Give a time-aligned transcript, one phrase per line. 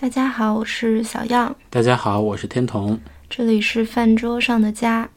[0.00, 1.56] 大家好，我是小样。
[1.68, 2.96] 大家好，我是天童。
[3.28, 5.08] 这里是饭桌上的家。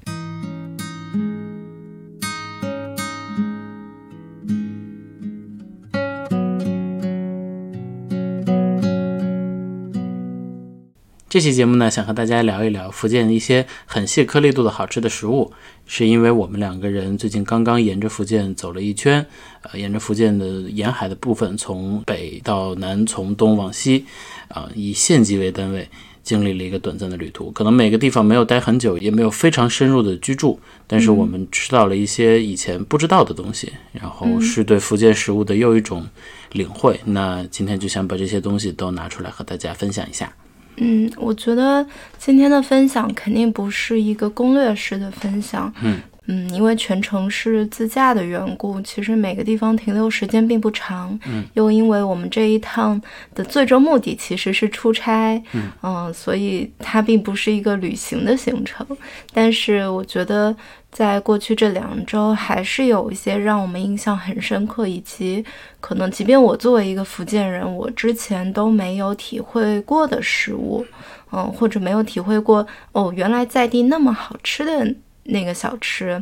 [11.32, 15.54] 这期节目呢，想和大家聊一聊福建一些很细颗粒度的好吃的食物，
[15.86, 19.26] 是因为我们两个人最近刚刚沿着福建走了一圈，
[19.62, 24.04] 呃，沿着福建的沿海的部分，从北到南，从东往西，
[24.50, 25.88] 啊，以县级为单位，
[26.22, 27.50] 经历了一个短暂的旅途。
[27.52, 36.06] 可能每个地方没有待很久，也没有非常深入的居住，但是我们吃到了一些以前不知道的东西，然后是对福建食物的又一种
[36.52, 37.00] 领会。
[37.06, 40.34] 那今天就想把这些东西都拿出来和大家分享一下。
[40.78, 41.86] 嗯，我觉得
[42.18, 45.72] 今天的分享肯定不是一个攻略式的分享。
[45.84, 51.20] 嗯嗯，因为全程是自驾的缘故，其实每个地方停留时间并不长。
[51.26, 53.02] 嗯，又因为我们这一趟
[53.34, 55.42] 的最终目的其实是出差。
[55.82, 58.86] 嗯所以它并不是一个旅行的行程。
[59.34, 60.56] 但是我觉得，
[60.92, 65.44] 在过去这两周，还是有一些让我们印象很深刻，以及
[65.80, 70.86] 可能即便我作为一个福建人，我之前都没有体会过的食物。
[71.34, 76.22] 嗯，或者没有体会过哦，原来在地那么好吃的那个小吃，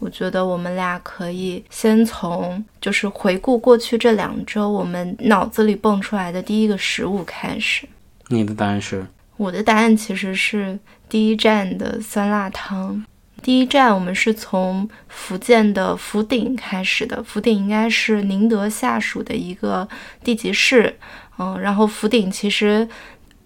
[0.00, 7.86] 我觉得我们俩可以先从就是回顾过去这两周我们脑子里蹦出来的第一个食物开始。
[8.26, 9.06] 你的答案是？
[9.36, 10.76] 我的答案其实是
[11.08, 13.04] 第一站的酸辣汤。
[13.42, 19.88] 第一站我们是从福建的福鼎开始的，福鼎应该是宁德下属的一个
[20.22, 20.98] 地级市。
[21.38, 22.88] 嗯，然后福鼎其实。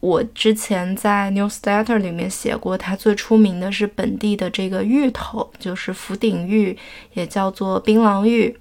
[0.01, 6.77] 我之前在 newsletter 里面写过，它最出名的是本地的这个芋头，就是福鼎芋，
[7.13, 8.57] 也叫做槟榔芋。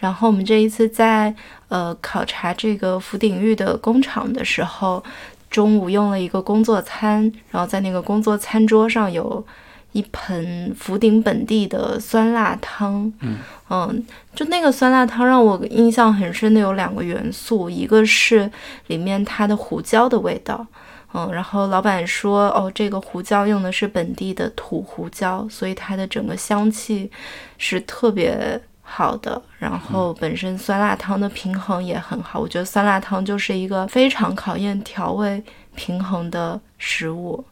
[0.00, 1.32] 然后我们这一次在
[1.68, 5.00] 呃考察这个福鼎芋的工厂的时候，
[5.48, 9.46] 中午用了一个工作餐，然后在那个工作餐桌上有
[9.92, 13.12] 一盆福鼎本地的酸辣汤。
[13.20, 18.50] 嗯嗯，就那个酸辣汤让我印象很深的有两个元素，一个是
[18.88, 20.66] 里面它的胡椒的味道。
[21.12, 27.10] 嗯，然后老板说，哦，这个胡椒用的是本地的土胡椒，所以它的整个香气
[27.58, 29.40] 是特别好的。
[29.58, 35.42] 然后本身酸辣汤的平衡也很好，我觉得酸辣汤就是一个非常考验调味
[35.74, 37.44] 平衡的食物。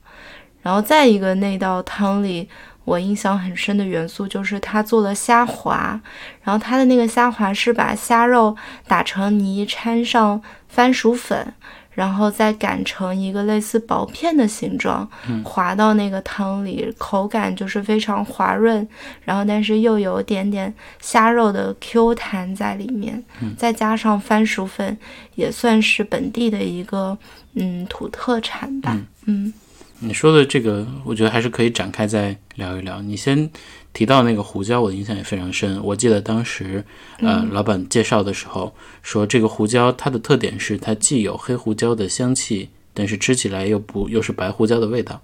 [0.63, 2.49] 然后再一个，那道汤里
[2.85, 6.01] 我印象很深的元素就是他做了虾滑，
[6.43, 11.55] 然后他的那个虾滑是把虾肉打成泥，掺上番薯粉。
[11.99, 15.11] 然后再擀成一个类似薄片的形状，
[15.43, 18.87] 滑到那个汤里，口感就是非常滑润，
[19.25, 23.25] 然后但是又有点点虾肉的 Q 弹在里面，
[23.57, 24.97] 再加上番薯粉，
[25.35, 27.19] 也算是本地的一个
[27.55, 28.97] 嗯土特产吧。
[29.27, 29.53] 嗯，
[30.01, 33.01] 你说的这个，我觉得还是可以展开再聊一聊。
[33.03, 33.51] 你先。
[33.95, 35.83] 提到那个胡椒，我的印象也非常深。
[35.83, 36.85] 我记得当时，
[37.21, 38.73] 呃，老板介绍的时候
[39.03, 45.21] 说，这个胡椒它的特点是它既有黑胡椒的香气，但是吃起来又不又是白胡椒的味道。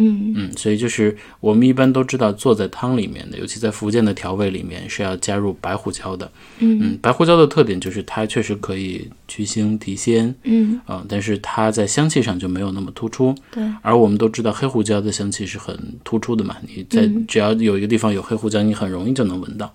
[0.00, 6.30] 嗯嗯，所以就是我们一般都知道，做在汤里面的，尤其在福建的调味里面是要加入白胡椒的。
[6.58, 10.34] 嗯白胡椒的特点就是它确实可以去腥提鲜。
[10.44, 13.34] 嗯啊，但是它在香气上就没有那么突出。
[13.50, 13.62] 对。
[13.82, 19.72] 而我们都知道黑胡椒的香气是很突出的嘛，你在只要有一个地方有黑胡椒，你很容易就能闻到。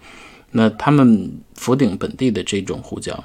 [0.52, 3.24] 那他们福鼎本地的这种胡椒。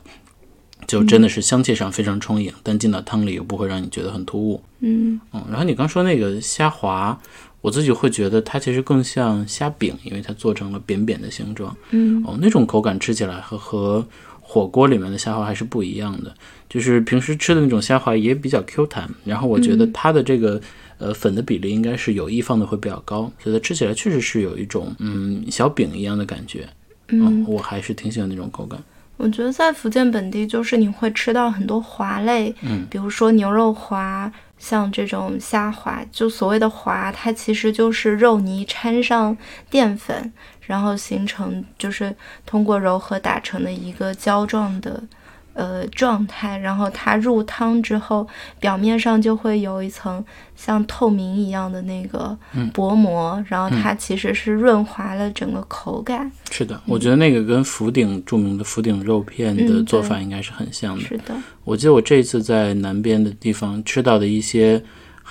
[0.90, 4.60] 就真的是香气上非常充盈，但进到汤里又不会让你觉得很突兀。
[4.80, 7.16] 嗯嗯，然后你刚说那个虾滑，
[7.60, 11.76] 我自己会觉得它其实更像虾饼，因为它做成了扁扁的形状。
[11.90, 14.04] 嗯哦，那种口感吃起来和和
[14.40, 16.34] 火锅里面的虾滑还是不一样的。
[16.68, 20.60] 就是平时吃的那种虾滑也比较 Q 弹，然后我觉得它的这个
[20.98, 26.68] 呃粉的比例应该是有意放的会比较高，所以它吃起来确实是有一种嗯小饼一样的感觉。
[27.08, 28.80] 嗯，我还是挺喜欢那种口感。
[29.22, 39.36] 我觉得在福建本地，就是你会吃到很多滑类，嗯，比如说牛肉滑，像这种虾滑，就所谓的滑，它其实就是肉泥掺上
[39.68, 42.16] 淀粉，然后形成就是
[42.46, 45.02] 通过柔和打成的一个胶状的。
[45.52, 48.26] 呃，状态，然后它入汤之后，
[48.60, 50.24] 表面上就会有一层
[50.54, 52.36] 像透明一样的那个
[52.72, 56.30] 薄膜，然后它其实是润滑了整个口感。
[56.50, 61.02] 是的，我觉得那个跟福鼎著名的福鼎肉片的做法应该是很像的。
[61.02, 64.82] 是的，我记得我这次在南边的地方吃到的一些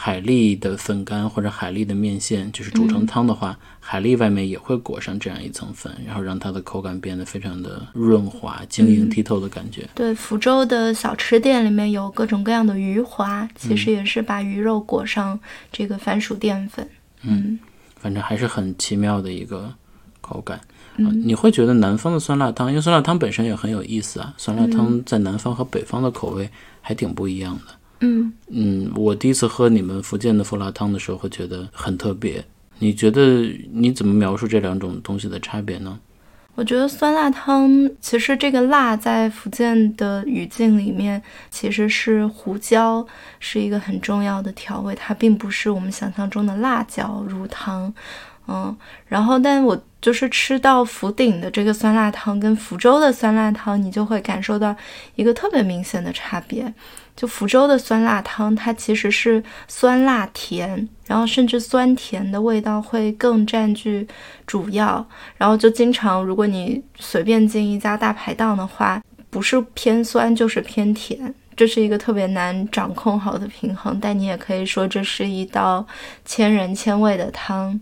[0.02, 9.86] 海蛎的粉干或者海蛎的面线，就是煮成汤的话，海蛎外面也会裹上这样一层粉，然后让它的口感变得非常的润滑、晶莹剔透的感觉。
[9.94, 15.38] 对，福州的小吃店里面有各种各样的鱼滑，其实也是把鱼肉裹上
[15.70, 16.90] 这个番薯淀粉。
[17.24, 17.60] 嗯，
[17.98, 19.70] 反正还是很奇妙的一个
[20.22, 20.62] 口感。
[20.96, 24.34] 嗯，你会觉得南方的酸辣汤，因为酸辣汤本身也很有意思啊。
[24.38, 26.50] 酸辣汤在南方和北方的口味
[26.80, 27.79] 还挺不一样的。
[28.02, 32.44] 嗯嗯，我第一次喝你们福建的胡辣汤的时候，会觉得很特别。
[32.80, 33.42] 你觉得
[33.74, 36.00] 你怎么描述这两种东西的差别呢？
[36.56, 43.06] 我觉得酸辣汤其实这个辣在福建的语境里面其实是胡椒
[43.40, 47.94] 是一个很重要的调味，它并不是我们想象中的辣椒入汤。
[48.48, 48.76] 嗯，
[49.08, 54.76] 然后但我就是吃到福鼎的这个酸辣汤跟福州的酸辣汤，你就会感受到
[55.16, 56.74] 一个特别明显的差别。
[57.20, 64.08] 就福州的酸辣汤，它其实是酸辣甜，然后甚至酸甜的味道会更占据
[64.48, 65.06] 主要。
[65.36, 74.00] 然后就经常，如果你随便进一家大排档的话，不是偏酸就是偏甜，这是一个特别难掌控好的平衡。
[74.02, 75.86] 但你也可以说这是一道
[76.24, 77.78] 千人千味的汤。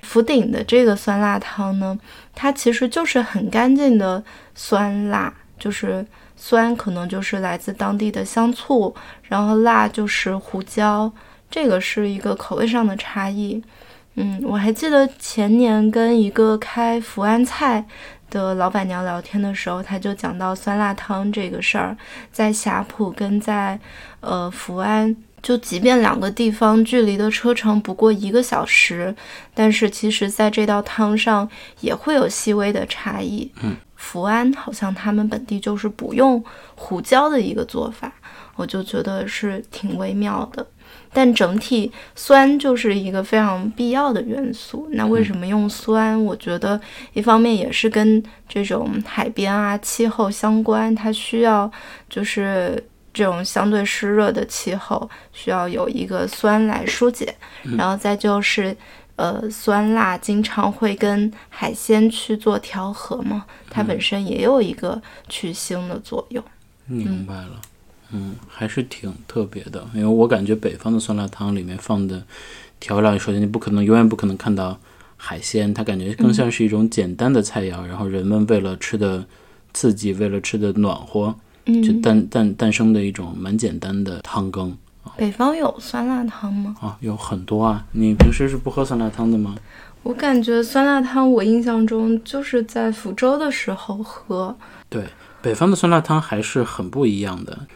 [0.00, 1.96] 福鼎的这个酸辣汤呢，
[2.34, 6.04] 它其实就是很干净的酸辣，就是。
[6.42, 8.94] 酸可能就是来自当地的香醋，
[9.24, 11.12] 然后辣就是胡椒，
[11.50, 13.62] 这个是一个口味上的差异。
[14.14, 17.84] 嗯，我还记得前年跟一个开福安菜
[18.30, 21.94] 的老板娘聊天的时候，她就讲到酸辣汤这个事儿，
[22.32, 23.78] 在霞浦跟在
[24.20, 29.14] 呃福安，就即便两个地方距离的车程不过一个小时，
[29.52, 31.48] 但是其实在这道汤上
[31.80, 33.52] 也会有细微的差异。
[33.62, 33.76] 嗯。
[34.00, 36.42] 福安好像他们本地就是不用
[36.74, 38.10] 胡椒的一个做法，
[38.56, 40.66] 我就觉得是挺微妙的。
[41.12, 44.88] 但整体酸就是一个非常必要的元素。
[44.92, 46.18] 那为什么用酸？
[46.24, 46.80] 我觉得
[47.12, 51.70] 一方面也是跟这种海边啊气候相关，它需要
[52.08, 52.82] 就是
[53.12, 57.34] 这种相对湿热的气候，需要有一个酸来疏解。
[57.76, 58.74] 然后再就是。
[59.20, 66.42] 呃，酸辣经常会跟海鲜去做调和嘛，它本身也有一个去腥的作用。
[66.86, 67.60] 明白了，
[68.12, 72.22] 嗯，还是挺特别的，因为我感觉北方的酸辣汤里面放的
[72.80, 74.78] 调料，首先你不可能永远不可能看到
[75.18, 79.22] 海鲜，它感觉更像是一种简单的菜肴，然后人们为了吃的
[79.74, 81.34] 刺激，为了吃的暖和，
[81.66, 84.74] 就诞诞诞生的一种蛮简单的汤羹。
[85.16, 86.76] 北方有酸辣汤吗？
[86.80, 87.84] 啊，有很多啊。
[87.92, 89.54] 你平时是不喝酸辣汤的吗？
[90.02, 94.56] 我感觉酸辣汤，我印象中就是在福州的时候喝。
[94.88, 95.04] 对，
[95.42, 97.66] 北方的酸辣汤还是很不一样的，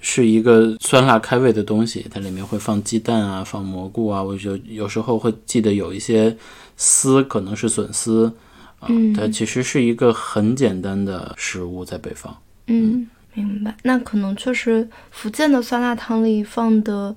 [0.00, 2.06] 是一个酸辣开胃的东西。
[2.10, 4.22] 它里面会放鸡蛋啊，放蘑菇啊。
[4.22, 6.34] 我就有时候会记得有一些
[6.76, 8.32] 丝，可能是笋丝
[8.80, 8.88] 啊。
[9.14, 12.34] 它其实是一个很简单的食物，在北方。
[12.68, 13.06] 嗯。
[13.34, 17.14] 明白，那可能确实福建的酸辣汤里放的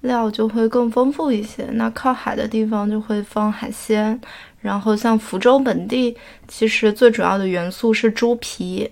[0.00, 1.64] 料就会更丰富一些。
[1.72, 4.20] 那靠海的地方就会放海鲜，
[4.60, 6.16] 然后像福州本地，
[6.48, 8.90] 其实最主要的元素是猪皮，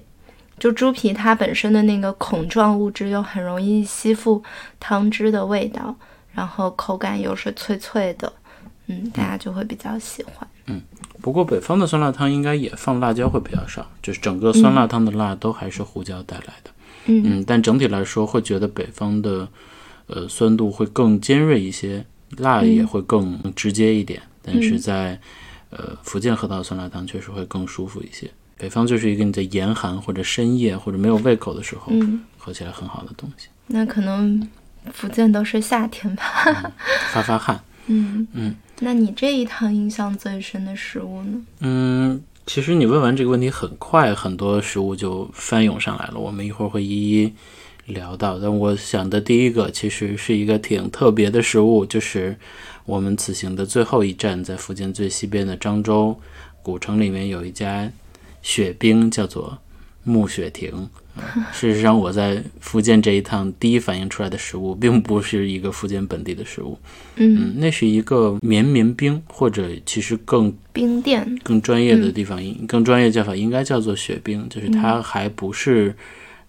[0.58, 4.42] 就猪皮它本身的那个孔状物质又很容易吸附
[4.78, 5.94] 汤汁的味道，
[6.32, 8.32] 然后口感又是脆脆的，
[8.86, 10.48] 嗯，大家就会比较喜欢。
[10.66, 10.80] 嗯，
[11.20, 16.70] 不过北方的酸辣汤应该也放辣椒会比较少，就是整个酸辣汤的辣都还是胡椒带来的。
[17.06, 19.48] 嗯，但整体来说会觉得北方的，
[20.06, 22.04] 呃，酸度会更尖锐一些，
[22.36, 24.20] 辣也会更直接一点。
[24.42, 25.18] 但是在
[25.70, 28.30] 呃福建喝到酸辣汤确实会更舒服一些。
[28.56, 31.92] 北方就是一个你在严寒或者深夜或者没有胃口的时候
[32.36, 33.48] 喝起来很好的东西。
[33.68, 34.48] 那可能
[34.92, 36.24] 福建都是夏天吧，
[37.12, 37.60] 发发汗。
[37.86, 38.54] 嗯 嗯。
[38.80, 41.40] 那你这一趟印象最深的食物呢？
[41.60, 46.18] 嗯，其实你问完这个问题，很快很多食物就翻涌上来了。
[46.18, 47.32] 我们一会儿会一一
[47.86, 48.38] 聊到。
[48.38, 52.36] 但我想的第一个，其实是一个挺特别的食物，就是
[52.84, 56.18] 我们此行的最后一站，在福建最西边的漳州
[56.62, 57.90] 古城里面有一家
[58.42, 59.58] 雪冰，叫做
[60.04, 60.88] 暮雪亭。
[61.52, 66.78] 事实上，我在福建这一趟第一反应出来的食物，并不是一个福建本地的食物，
[67.16, 71.38] 嗯，那是一个绵绵冰，或者其实更冰店。
[71.42, 75.94] 更专业的地方，更专业叫法应该叫做雪冰，就是它还不是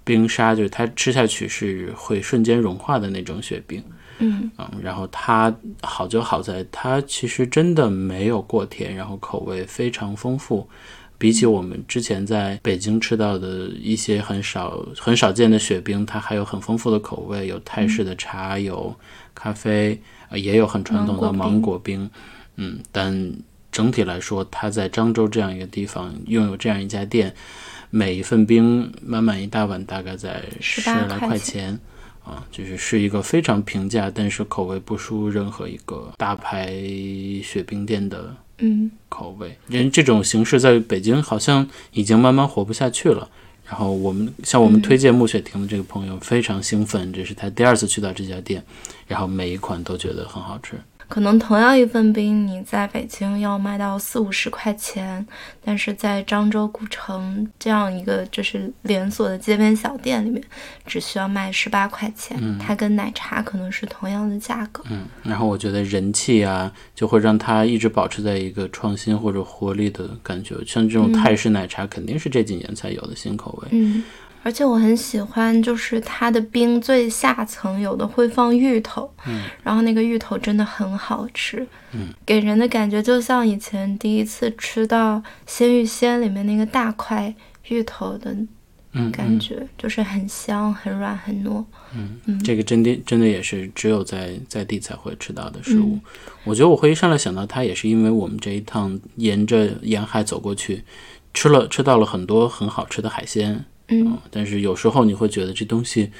[0.03, 3.83] 冰沙，就是它吃下去是会瞬间融化的那种雪冰，
[4.19, 4.49] 嗯。
[4.57, 10.67] 嗯，然后它好就好在它其实真的没有过甜，然后口味非常丰富。
[11.19, 18.95] 比起我们之前在北京吃到的一些很少很少见的雪冰，它还有很丰富的口味，有泰式的茶，有
[19.35, 22.09] 咖啡，呃，也有很传统的芒果冰。
[22.55, 23.33] 嗯，但
[23.71, 27.35] 整体来说，它在漳州这样一个地方拥有这样一家店，
[27.89, 31.77] 每一份冰满满一大碗，大概在十来块钱。
[32.23, 36.67] 啊，就是是一个非常平价，但是口味不输任何一个大牌
[37.43, 39.57] 雪冰店的嗯口味。
[39.67, 43.29] 人这种形式在北京好像已经慢慢活不下去了。
[43.65, 48.63] 然后我们像我们推荐穆雪婷的这个朋友非常兴奋，这是他第二次去到这家店，
[49.07, 50.73] 然后每一款都觉得很好吃。
[51.09, 55.25] 可能同样一份冰，你在北京要卖到四五十块钱，
[55.65, 60.41] 但是在漳州古城这样一个就是连锁的街边小店里面，
[60.85, 62.37] 只需要卖十八块钱。
[62.39, 64.83] 嗯，它跟奶茶可能是同样的价格。
[64.91, 70.55] 嗯，然后我觉得人气啊，就会让它一直保持在一个创新或者活力的感觉。
[70.63, 73.67] 像这种泰式奶茶，肯定是这几年才有的新口味。
[73.71, 74.03] 嗯。
[74.41, 87.33] 而且我很喜欢，就是它的冰最下层有的会放芋头，嗯，然后那个芋头真的很好吃，嗯，给人的感觉就像以前第一次吃到鲜芋仙里面那个大块
[87.67, 88.33] 芋头的
[89.11, 95.99] 感觉，就是很香、很软、很糯，嗯，这个真的真的也是只有在在地才会吃到的食物。
[96.45, 100.83] 我觉得我会一上来想到它，也是因为我们这一趟沿着沿海走过去，
[101.33, 103.65] 吃了吃到了很多很好吃的海鲜。
[103.89, 106.11] 嗯，但是有时候你会觉得这东西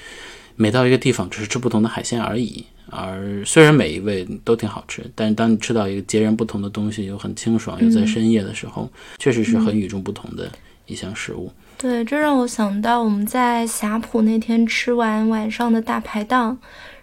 [0.55, 10.51] 每到一个地方只是吃不同的海鲜而已，而虽然每一位都挺好吃，但是当你吃到一个截然不同的东西，又很清爽，又在深夜的时候，确实是很与众不同的
[10.85, 11.51] 一项食物。
[11.77, 16.57] 对，这让我想到我们在霞浦那天吃完晚上的大排档，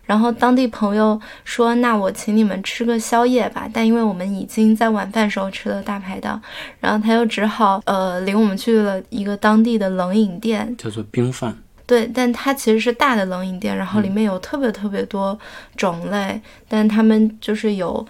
[0.06, 6.40] 然后当地朋友说：“那我请你们吃个宵夜吧。”但因为我们已经在晚饭时候吃了大排档，
[6.80, 11.54] 然后他又只好呃领我们去了一个当地的冷饮店，叫做冰饭。
[11.86, 15.38] 对，但它其实是大的冷饮店，然后里面有特别特别多
[15.76, 18.06] 种类，但他们就是有。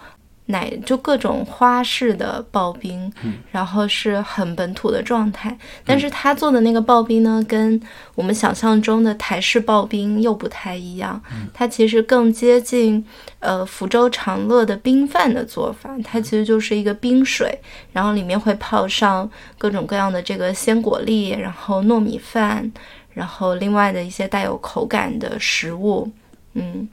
[0.49, 3.11] 奶就各种花式的刨冰，
[3.51, 5.57] 然后是很本土的状态。
[5.85, 7.79] 但是他做的那个刨冰呢，跟
[8.15, 11.21] 我们想象中的台式刨冰又不太一样。
[11.53, 13.05] 它其实更接近
[13.39, 15.93] 呃福州长乐的冰饭的做法。
[16.03, 17.59] 它其实就是一个冰水，
[17.91, 22.71] 然后里面会泡上各种各样的这个鲜果粒，然后糯米饭，
[23.13, 26.09] 然后另外的一些带有口感的食物。
[26.53, 26.87] 嗯，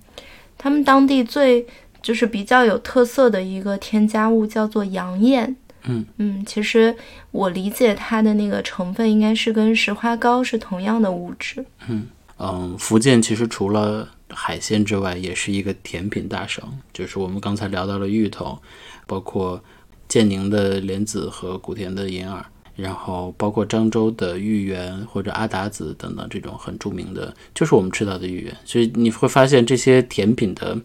[0.58, 1.64] 他们当地最。
[2.04, 6.94] 就是比较有特色的一个添加物叫做洋燕，嗯嗯，其实
[7.30, 11.64] 我理解它的那个成分应该是跟石花膏是同样的物质。
[11.88, 12.06] 嗯
[12.36, 16.62] 嗯，福建其实除了海鲜之外，也是一个甜品大省。
[16.92, 18.58] 就是我们刚才聊到了芋头，
[19.06, 19.58] 包括
[20.06, 22.44] 建宁的莲子和古田的银耳，
[22.76, 28.54] 然后包括漳州的芋圆或者阿达子等等这种很著名的，就是我们吃到的芋圆。
[28.66, 30.78] 所以你会发现这些甜品的。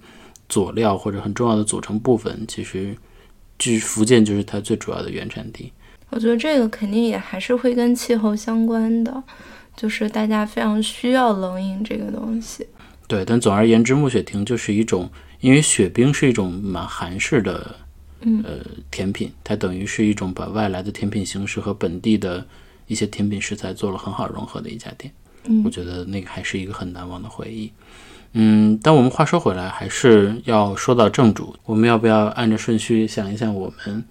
[0.49, 2.97] 佐料或者很重要的组成部分，其实，
[3.57, 5.71] 据福建就是它最主要的原产地。
[6.09, 9.23] 我觉得这个肯定也还是会跟气候相关的，
[9.77, 12.65] 就是大家非常需要冷饮这个东西。
[13.07, 17.75] 对，但总而言之，木雪亭就是一种，因为雪冰是一种蛮韩式的，
[18.43, 22.45] 呃，甜品，它等于是一种把外来的甜品形式和本地的
[22.87, 25.13] 一些甜品食材做了很好融合的一家店。
[25.45, 27.65] 嗯，我觉得那个还是一个很难忘的回忆。
[27.67, 31.55] 嗯，嗯但我们话说回来，还是要说到正主。
[31.65, 34.03] 我们要不要按着顺序想一想，我们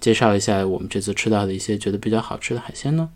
[0.00, 3.10] 介绍一下我们这次吃到的一些觉得比较好吃的海鲜呢？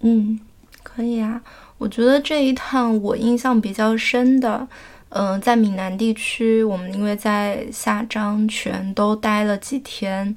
[0.00, 0.40] 嗯，
[0.82, 1.42] 可以啊。
[1.76, 4.66] 我觉得这一趟我印象比较深的，
[5.10, 10.34] 嗯，在闽南地区，我们因为在下漳泉都待了几天，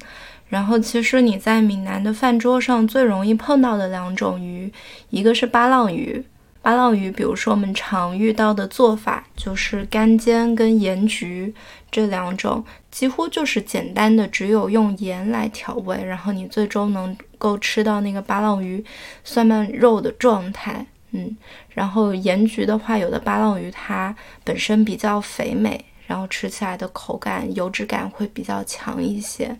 [0.48, 4.72] 然后其实你在闽南的饭桌上最容易碰到的两种鱼，
[5.10, 6.24] 一个是巴浪鱼。
[6.62, 11.52] 巴浪鱼，比如说我们常遇到的做法，就是干煎跟盐焗
[11.90, 18.82] 这两种，几乎就是简单的，只有用盐来调味，然后你最终能够吃到那个巴浪鱼
[19.24, 20.86] 蒜瓣肉的状态。
[21.10, 21.36] 嗯，
[21.70, 24.14] 然后盐焗的话，有的巴浪鱼它
[24.44, 29.54] 本身比较肥美，然后吃起来的口感油脂感会比较强一些。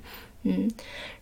[0.44, 0.70] 嗯。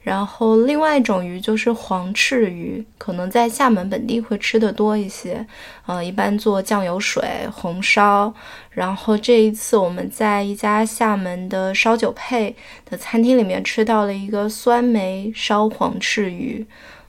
[0.03, 5.47] 然后另外一种鱼就是黄翅鱼，可能在厦门本地会吃的多一些，
[5.85, 8.33] 呃，一般做酱油水、红烧。
[8.71, 12.57] 然后这一次我们在一家厦门的烧酒配
[12.89, 16.67] 的餐厅里面吃到了一个酸梅烧黄翅鱼，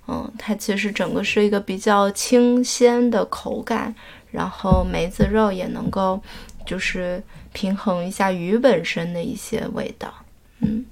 [0.10, 3.96] 嗯，它其实整个是一个比较清鲜的口感，
[4.32, 6.22] 然后梅子肉也能够
[6.66, 10.14] 就是平衡一下鱼本身的一些味道，
[10.60, 10.86] 嗯。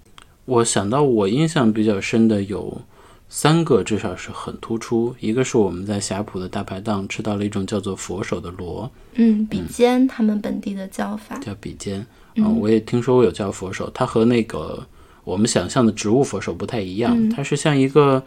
[0.50, 2.82] 我想到我印象比较深的有
[3.30, 11.38] 三个至少是很突出，一个是我们在霞浦的大排档吃到了一种叫做佛手的螺，嗯，比肩他们本地的叫法。
[11.38, 12.06] 叫比肩。
[12.38, 14.88] 啊、我也听说过有叫佛手，它和那个
[15.26, 18.24] 我们想象的植物佛手不太一样，它是像一个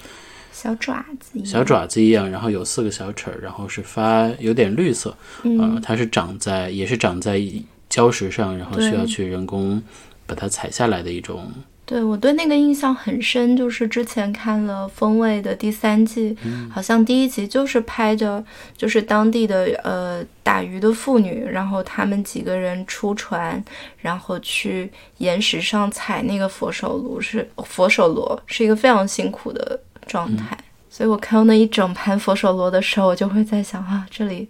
[0.52, 7.41] 小爪子一样，小爪子一样，然后有四个小齿儿，然后是发有点绿色，嗯、它是长在也是长在
[7.88, 9.83] 礁石上，然后需要去人工
[10.26, 11.50] 把它采下来的一种，
[11.92, 16.34] 对我对那个印象很深，就是之前看了《风味》的第三季，
[16.70, 18.42] 好像第一集就是拍着
[18.75, 23.62] 就是当地的呃打鱼的妇女，然后他们几个人出船，
[23.99, 30.56] 然后去岩石上采那个佛手螺，是佛手螺，是一个非常辛苦的状态。
[30.88, 34.49] 所以我看到那一整盘佛手螺的时候，我就会在想啊，这里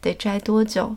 [0.00, 0.94] 得摘多久？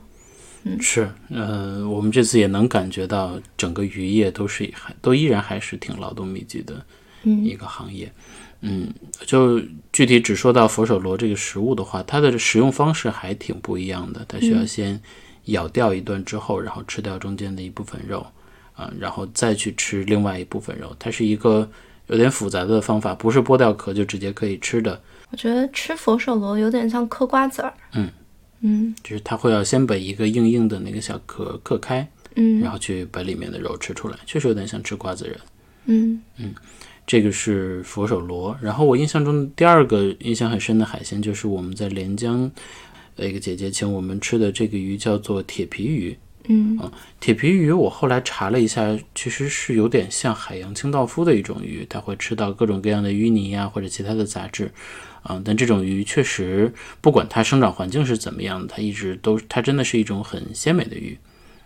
[0.81, 6.85] 是，呃，我们这次也能感觉到整个渔业都是还都依然还是挺劳动密集的
[7.23, 8.11] 一个行业。
[8.61, 8.91] 嗯，
[9.25, 9.61] 就
[9.93, 14.25] 具体只说到佛手螺这个食物的话，它的食用方式还挺不一样的。
[14.27, 14.99] 它需要先
[15.45, 18.25] 咬掉一段之后，然后吃掉中间的一部分肉，
[18.73, 20.95] 啊、然后再去吃另外一部分肉。
[20.97, 21.69] 它是一个
[22.07, 24.99] 有点复杂的方法，不是剥掉壳就直接可以吃的。
[25.29, 27.71] 我觉得吃佛手螺有点像嗑瓜子儿。
[27.93, 28.09] 嗯
[28.61, 35.39] 嗯就是它会要先把一个硬硬的那个小壳嗑开，嗯然后去把里面的肉吃出来，确实有点像吃瓜子仁。
[35.85, 36.53] 嗯嗯
[37.05, 38.57] 这个是佛手螺。
[38.61, 42.51] 然后我印象中第二个印象很深的海鲜，就是我们在连江，
[43.15, 46.17] 呃，一个姐姐请我们吃的这个鱼叫做铁皮鱼。
[46.49, 46.79] 嗯
[47.19, 54.71] 铁皮鱼我后来查了一下，其实是有点像海洋清道夫的一种鱼，它会吃到各种各样的淤泥呀、或者其他的杂质。
[55.23, 56.71] 啊、但这种鱼确实，
[57.01, 61.17] 不管它生长环境是怎么样的，它一直都，它真的是一种很鲜美的鱼。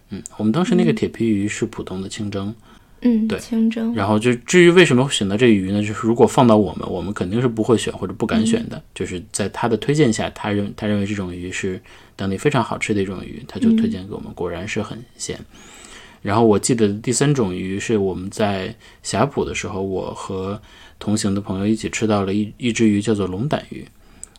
[0.10, 2.54] 嗯，我们当时那个铁皮鱼是普通的清蒸，
[3.02, 3.94] 嗯，对清蒸。
[3.94, 5.82] 然后就至于为什么会选择这个鱼呢？
[5.82, 8.82] 就是如果放到我们，我们肯定是不会选或者不敢选的。
[8.94, 11.80] 就是在他的推荐下，他认他认为这种鱼是
[12.16, 15.40] 当地非常好吃的一种鱼，他就推荐给我们，果然是很鲜。
[16.22, 20.62] 然后我记得第三种鱼是我们在霞浦的时候，我和
[21.00, 23.86] 同行的朋友一起吃到了一一只鱼，叫做龙胆鱼。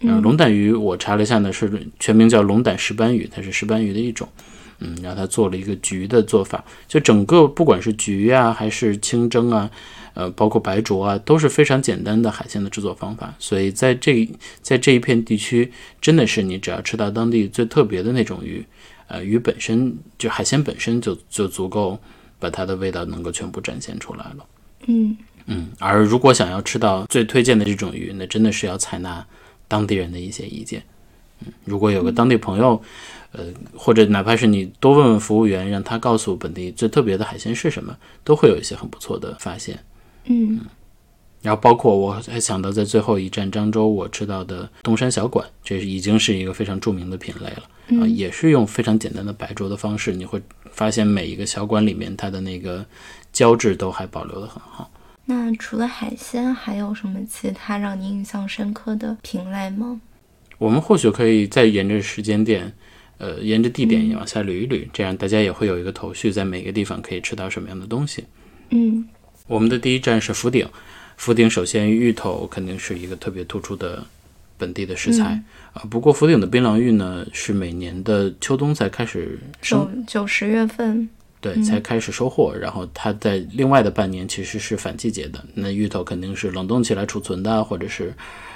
[0.02, 4.28] 呃，龙胆鱼我查了一下呢，是全名叫龙胆石斑鱼，它是石斑鱼的一种。
[4.84, 9.70] 嗯，然后它做了一个焗的做法，就整个不管是焗啊，还是清蒸啊，
[10.14, 13.32] 呃，包括白灼啊，都是非常简单的海鲜的制作方法。
[13.38, 14.28] 所以在这
[14.60, 18.64] 在这一片地区，真的是你只要吃到当地最特别的那种鱼，
[19.12, 21.98] 呃，鱼本身就海鲜本身就就足够
[22.38, 24.46] 把它的味道能够全部展现出来了。
[24.86, 29.24] 嗯嗯，而如果想要吃到最推荐的这种鱼，那真的是要采纳
[29.68, 30.82] 当地人的一些意见。
[31.40, 32.82] 嗯，如果有个当地朋友，
[33.32, 33.44] 呃，
[33.76, 37.94] 或者哪怕是你多问问服务员，让他告诉本地最特别的海鲜是什么，
[38.24, 39.78] 都会有一些很不错的发现。
[40.24, 40.58] 嗯
[41.42, 47.62] 然后包括我还想到在最后一站漳州，我吃到的东山小馆，这是已经是一个非常著名的品类了
[48.00, 52.86] 啊、也是用非常简单的白灼的方式，你会发现每一个小馆里面它的那个
[53.32, 54.90] 胶质都还保留的很好。
[55.24, 60.00] 那除了海鲜，还有什么其他让你印象深刻的品类吗？
[60.58, 62.72] 我们或许可以再沿着时间点，
[63.18, 68.24] 呃，沿着地点也往下捋一捋，这样大家也会有一个头绪，在每个地方可以吃到什么样的东西。
[68.70, 69.06] 嗯
[69.48, 70.66] 我们的第一站是福鼎，
[71.22, 74.04] 福鼎首先芋头肯定是一个特别突出的
[74.58, 75.40] 本地的食材
[75.72, 81.08] 啊、不过福鼎的槟榔芋呢，是每年的秋冬才开始收九九十月份，
[81.40, 82.52] 对，才开始收获。
[82.52, 88.12] 然后它在另外的半年其实是反季节的，那芋头肯定是冷冻起来储存的，或者是，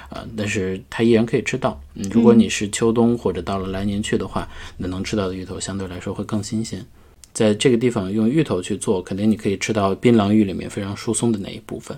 [0.09, 1.81] 呃，但是它依然可以吃到。
[1.93, 6.85] 嗯，如果你是秋冬或者到了来年去的话，那能吃到的芋头相对来说会更新鲜。
[7.31, 11.97] 在这个地方用芋头去做，肯定你可以吃到槟榔芋里面非常疏松的那一部分。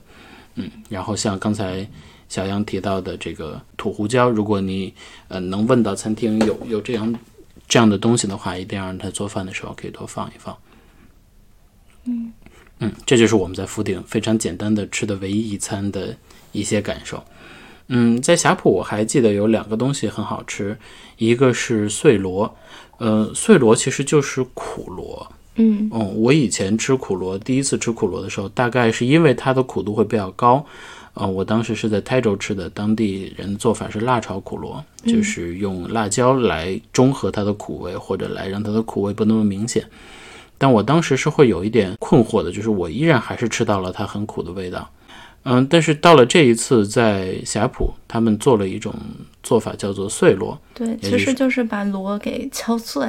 [0.60, 1.88] 嗯，然后像刚才
[2.28, 4.94] 小杨提到的这个土胡椒，如果你
[5.28, 7.16] 呃能问到餐厅有有这样
[7.68, 10.58] 这样的东西的话，一定要让他做饭的时候可以多放一放。
[12.82, 16.16] 嗯这就是我们在福鼎非常简单的吃的唯一一餐的
[16.52, 17.24] 一些感受。
[17.88, 20.78] 嗯，在霞浦我还记得有两个东西很好吃，
[21.18, 22.56] 一个是碎螺，
[23.00, 25.32] 呃，碎螺其实就是苦螺。
[25.60, 30.66] 嗯嗯，我以前吃苦螺，第一次吃苦螺的时候，大概是因为它的苦度会比较高。
[31.16, 39.84] 呃，我当时是在台州吃的，当地人的做法是辣炒苦螺，就是用辣椒来中和它的苦味，或者来让它的苦味不那么明显。
[40.58, 44.90] 但我当时是会有一点困惑的，就是我依然还是吃到了它很苦的味道。
[45.44, 48.94] 嗯，但是到了这一次在霞浦，他们做了一种
[49.42, 53.08] 做法叫做碎螺，对，其实就是把螺给敲碎，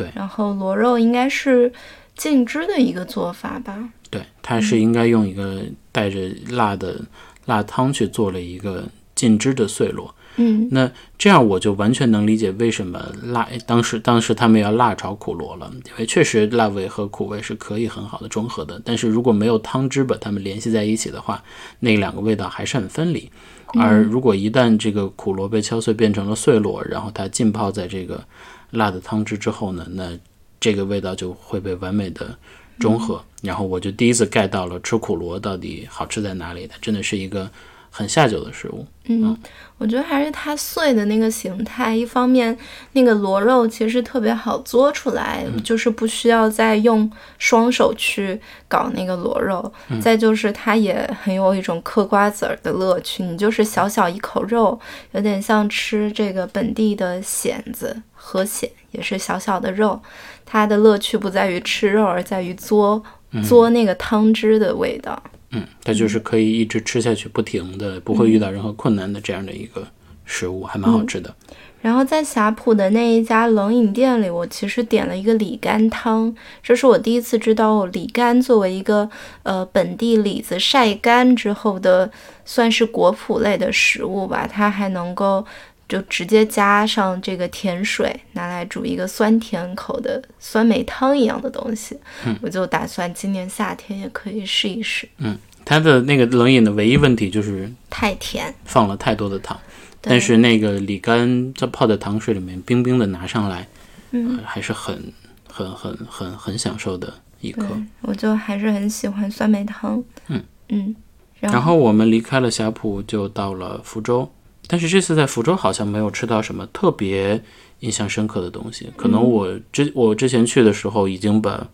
[0.00, 1.72] 对然后螺肉应该是
[2.16, 3.88] 浸汁的一个做法吧。
[4.10, 7.00] 对，它是应该用一个带着辣的
[7.46, 8.84] 辣汤去做了一个
[9.14, 10.12] 浸汁的碎螺。
[10.36, 18.80] 嗯，那这样我就完全能理解为什么辣当时当时他们要辣炒苦螺了，因为确实辣味和苦味是可以很好的中和的。
[18.84, 21.42] 但是如果没有汤汁把它们联系在一起的话，
[21.80, 23.30] 那两个味道还是很分离。
[23.74, 28.24] 而如果一旦这个苦螺被敲碎变成了碎螺，然后它浸泡在这个
[28.70, 30.18] 辣的汤汁之后呢，那
[30.58, 32.36] 这个味道就会被完美的
[32.78, 33.22] 中和。
[33.42, 37.50] 然后我就第一次 get 到了吃苦螺到底好吃在哪里，它真的是一个
[37.90, 38.86] 很下酒的食物。
[39.06, 39.36] 嗯，
[39.78, 42.56] 我觉得还是它碎的那个形态，一方面
[42.92, 54.78] 那个螺肉其实特别好做出来，就是不需要再用双手去搞那个螺肉，再就是它也很有一种嗑瓜子儿的乐趣，你就是小小一口肉，
[55.12, 59.98] 有点像吃这个本地的蚬子，河蚬也是小小的肉，
[60.44, 63.02] 它的乐趣不在于吃肉，而在于嘬
[63.32, 65.20] 嘬那个汤汁的味道。
[65.52, 69.86] 嗯，它就是可以一直吃下去，不停的，不会遇到任何困难的这样的一个
[70.24, 71.34] 食物，还蛮好吃的。
[71.80, 79.08] 然后在霞浦的那一家冷饮店里，我其实点了一个李干汤，这是我第一次知道李干作为一个
[79.44, 82.10] 呃本地李子晒干之后的，
[82.44, 85.42] 算是果脯类的食物吧，它还能够
[85.90, 91.98] 就直接加上这个甜水，拿来煮一个酸甜口的酸梅汤一样的东西。
[92.24, 95.08] 嗯，我就打算今年夏天也可以试一试。
[95.18, 99.58] 嗯，它的那个冷饮的唯一问题就是太甜，放了太多的糖。
[100.00, 103.66] 但是那个李干在泡在糖水里面，冰冰的拿上来，
[104.12, 105.12] 嗯呃还是很
[105.46, 107.66] 很很很很享受的一刻。，
[108.02, 110.02] 我就还是很喜欢酸梅汤。
[110.28, 110.94] 嗯嗯，
[111.40, 114.30] 然然后我们离开了霞浦，就到了福州。
[114.70, 117.42] 但是这次在福州好像没有吃到什么特别
[117.80, 118.88] 印象深刻的东西。
[118.96, 121.66] 可能我之我之前去的时候已经把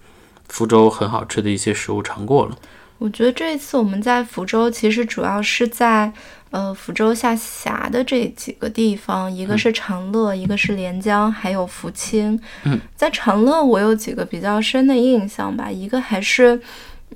[0.48, 2.56] 福州很好吃的一些食物尝过了。
[2.96, 6.10] 我觉得这一次我们在福州，其实主要是在
[6.50, 12.40] 呃福州下辖的这几个地方，一个是长乐，一个是连江，还有福清。
[12.64, 16.58] 嗯，在长乐我有几个比较深的印象吧，一个还是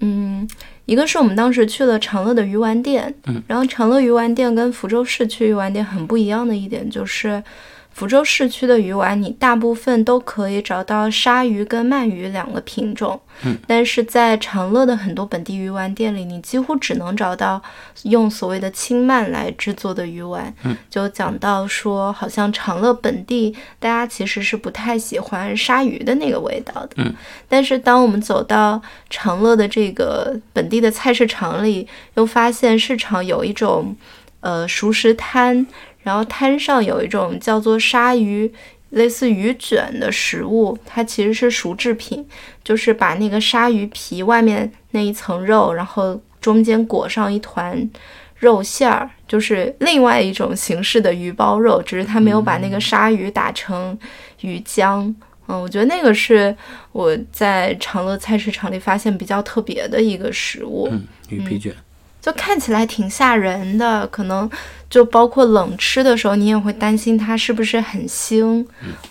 [0.01, 0.47] 嗯。
[0.87, 7.43] 一个是我们当时去了长乐的鱼丸店，嗯，然后长乐鱼丸店跟福州市区鱼丸店很不一样的一点就是，
[8.01, 13.21] 福州市区的鱼丸你大部分都可以找到鲨鱼跟鳗鱼两个品种，
[13.67, 17.63] 但是在长乐的很多本地鱼丸店里，你几乎只能找到
[18.05, 20.51] 用所谓的青鳗来制作的鱼丸。
[20.65, 26.95] 嗯，就讲到说，好像长乐本地大家其实是不太喜欢鲨鱼的那个味道的。
[26.97, 27.15] 嗯，
[27.51, 33.95] 但是当我们走到长乐的这个本地的菜市场里，又发现市场有一种
[34.41, 35.67] 呃熟食摊，
[36.03, 38.53] 然后摊上有一种叫做鲨鱼。
[38.91, 42.27] 类似鱼卷的食物，它其实是熟制品，
[42.65, 47.89] 就是把那个鲨鱼皮外面那一层肉，然后中间裹上一团
[48.39, 53.97] 肉馅儿，就是另外一种形式的鱼包肉，只是它没有把那个鲨鱼打成
[54.41, 55.15] 鱼浆。
[55.47, 56.53] 嗯，我觉得那个是
[56.91, 60.89] 我在长乐菜市场里发现比较特别的一个食物。
[60.91, 61.73] 嗯，鱼皮卷。
[62.21, 64.49] 就看起来挺吓人的，可能
[64.89, 68.65] 就包括冷吃的时候，你也会担心它是不是很腥，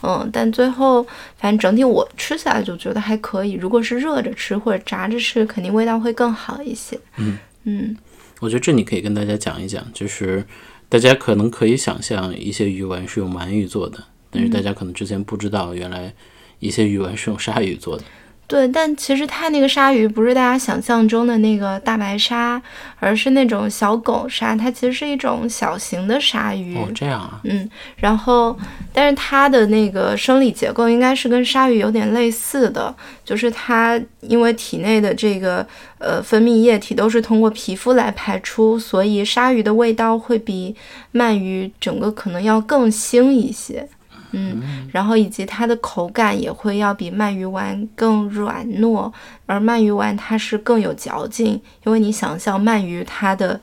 [0.04, 1.04] 嗯，但最后
[1.38, 3.54] 反正整体我吃下来就觉得还可以。
[3.54, 7.00] 如果是热着吃或者炸着吃，肯定味道会更好一些。
[7.18, 7.98] 嗯嗯
[8.40, 10.46] 我觉得这你可以跟大家讲一讲，就是
[10.88, 13.98] 大家可能可以想象一些鱼丸是用鳗鱼做的，
[14.30, 16.14] 但是大家可能之前不知道，原来
[16.60, 18.04] 一些鱼丸是用鲨鱼做的。
[18.50, 22.60] 对，但其实它那个鲨鱼不是大家想象中的那个大白鲨，
[23.00, 26.76] 而是那种小狗鲨，它其实是一种小型的鲨鱼。
[26.76, 28.58] 哦，这样啊，嗯，然后，
[28.92, 35.64] 但是它的那个生理结构应该是跟鲨鱼有点类似的，就是它因为体内的这个
[36.00, 40.76] 呃分泌液体都是通过皮肤来排出，所以鲨鱼的味道会比
[41.14, 43.88] 鳗鱼整个可能要更腥一些。
[44.32, 49.12] 嗯，然后以及它的口感也会要比鳗鱼丸更软糯，
[49.46, 53.60] 而鳗鱼丸它是更有嚼劲，因为你想象鳗鱼它的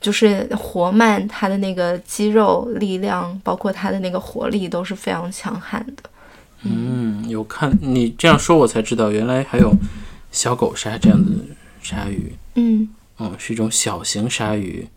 [0.00, 6.02] 就是活鳗，它的那个肌肉力量，包括它的那个活力都是非常强悍的。
[6.62, 9.72] 嗯，有看你这样说，我才知道原来还有
[10.30, 11.30] 小狗鲨这样的
[11.82, 12.32] 鲨鱼。
[12.54, 14.88] 嗯，嗯，是一种小型鲨鱼，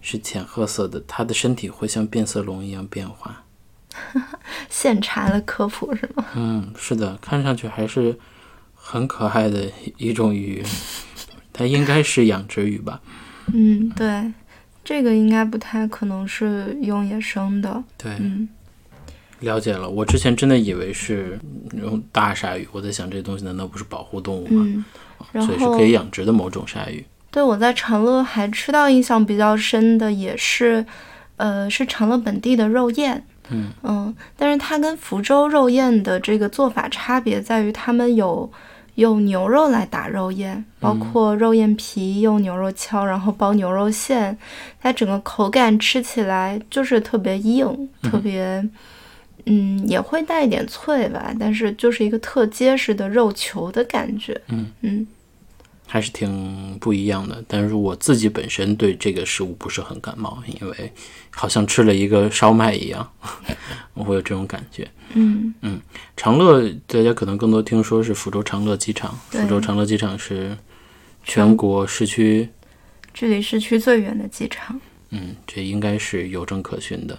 [0.00, 3.44] 是浅褐色的，它的身体会像变色龙一样变化。
[4.68, 6.24] 现查的科普是吗？
[6.34, 8.16] 嗯，是的，看上去还是
[8.74, 10.62] 很可爱的一种鱼，
[11.52, 13.00] 它应该是养殖鱼吧？
[13.52, 14.32] 嗯，对，
[14.84, 17.82] 这个应该不太可能是用野生的。
[17.98, 18.48] 对，嗯
[19.40, 19.90] 了解了。
[19.90, 21.38] 我之前真的以为是
[21.76, 24.64] 用大鲨鱼，我在想这东西难道不是保护动物吗？
[24.64, 24.84] 嗯，
[25.32, 27.04] 然所以是可以养殖的某种鲨鱼。
[27.30, 30.86] 对我在长乐还吃到印象比较深的也是，
[31.36, 33.24] 呃，是长乐本地的肉燕。
[33.50, 38.50] 嗯嗯，但是它跟福州肉燕的这个做法差别在于，他们有
[38.94, 44.36] 用牛肉来打肉燕，包括肉燕皮用牛肉敲，然后包牛肉馅，
[44.80, 48.66] 它整个口感吃起来就是特别硬，特别，
[49.46, 54.40] 嗯，也会带一点脆吧，但是就是一个特结实的肉球的感觉。
[54.48, 55.06] 嗯嗯。
[55.92, 60.90] 还是挺不一样的，但是我自己本身对这个食物不是很感冒，因为
[61.28, 63.06] 好像吃了一个烧麦一样，
[63.92, 64.90] 我会有这种感觉。
[65.12, 65.78] 嗯嗯，
[66.16, 70.56] 长乐大家可能更多听说是福州长乐机场，福州长乐机场是
[71.24, 72.48] 全国市区，
[73.12, 74.80] 距离市区最远的机场。
[75.10, 77.14] 嗯，这应该是有证可循的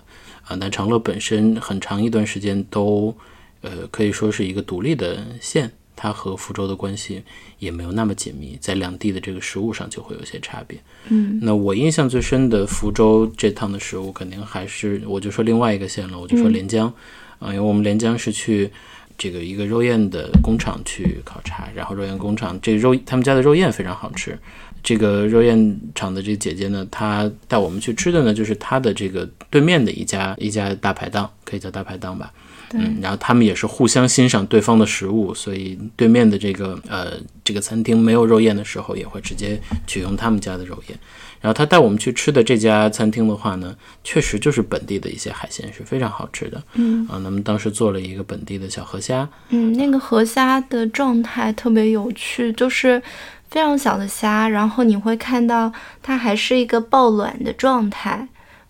[0.45, 0.57] 啊。
[0.59, 3.15] 但长乐本身很长一段时间都
[3.62, 5.71] 呃可以说是一个独立的县。
[5.95, 7.23] 它和福州的关系
[7.60, 10.79] 也没有那么紧密，在两地的这个食物上就会有些差别。
[11.10, 16.91] 嗯，那我印象最深的福州这趟的食物，肯定还是我就说另外一个县了，我就说连江
[17.39, 18.71] 啊、因为我们连江是去
[19.17, 24.38] 这个一个肉燕的工厂去考察，然后肉燕工厂这肉他们家的肉燕非常好吃。
[24.82, 32.34] 这个肉燕厂的这个姐姐呢，她带我们去吃的呢，就是她的这个对面的一家一家大排档，可以叫大排档吧。
[32.73, 40.97] 嗯，然后他们也是互相欣赏对方的食物，所以对面的这个呃这个餐厅没有肉燕的时候，也会直接取用他们家的肉燕。
[41.39, 46.63] 然后他带我们去吃的这家餐厅的话呢，确实就是本地的一些海鲜是非常好吃的。
[46.75, 53.01] 嗯啊，那么当时做了一个本地的小河虾，嗯，那个河虾的状态特别有趣，就是
[53.49, 58.25] 非常小的虾，然后你会看到它还是一个爆卵的状态。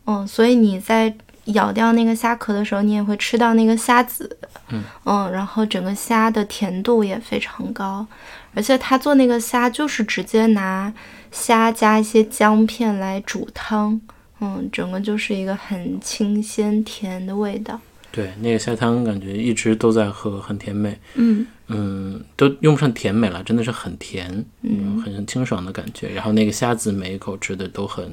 [0.05, 4.37] 嗯，所以你在咬掉那个虾壳的时候，你也会吃到那个虾籽。
[4.69, 4.83] 嗯
[5.31, 8.05] 然后整个虾的甜度也非常高，
[8.55, 10.91] 而且他做那个虾就是直接拿
[11.31, 13.99] 虾加一些姜片来煮汤。
[14.39, 17.79] 嗯，整个就是一个很清鲜甜的味道。
[18.11, 20.99] 对，那个虾汤感觉一直都在喝，很甜美。
[21.15, 26.09] 嗯嗯，都用不上甜美了，真的是很甜，嗯很清爽的感觉。
[26.09, 28.11] 然后那个虾子每一口吃的都很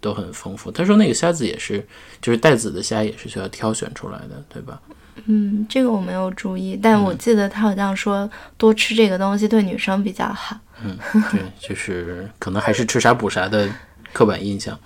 [0.00, 0.70] 都很丰富。
[0.70, 1.86] 他说那个虾子也是，
[2.20, 4.80] 就是带籽的虾也是需要挑选出来的，对吧？
[5.26, 10.56] 嗯，这个我没有注意，但我记得他好像说多吃这个东西对女生比较好。
[10.82, 10.96] 嗯，
[11.30, 13.68] 对， 就是可能还是吃啥补啥的
[14.12, 14.78] 刻板印象。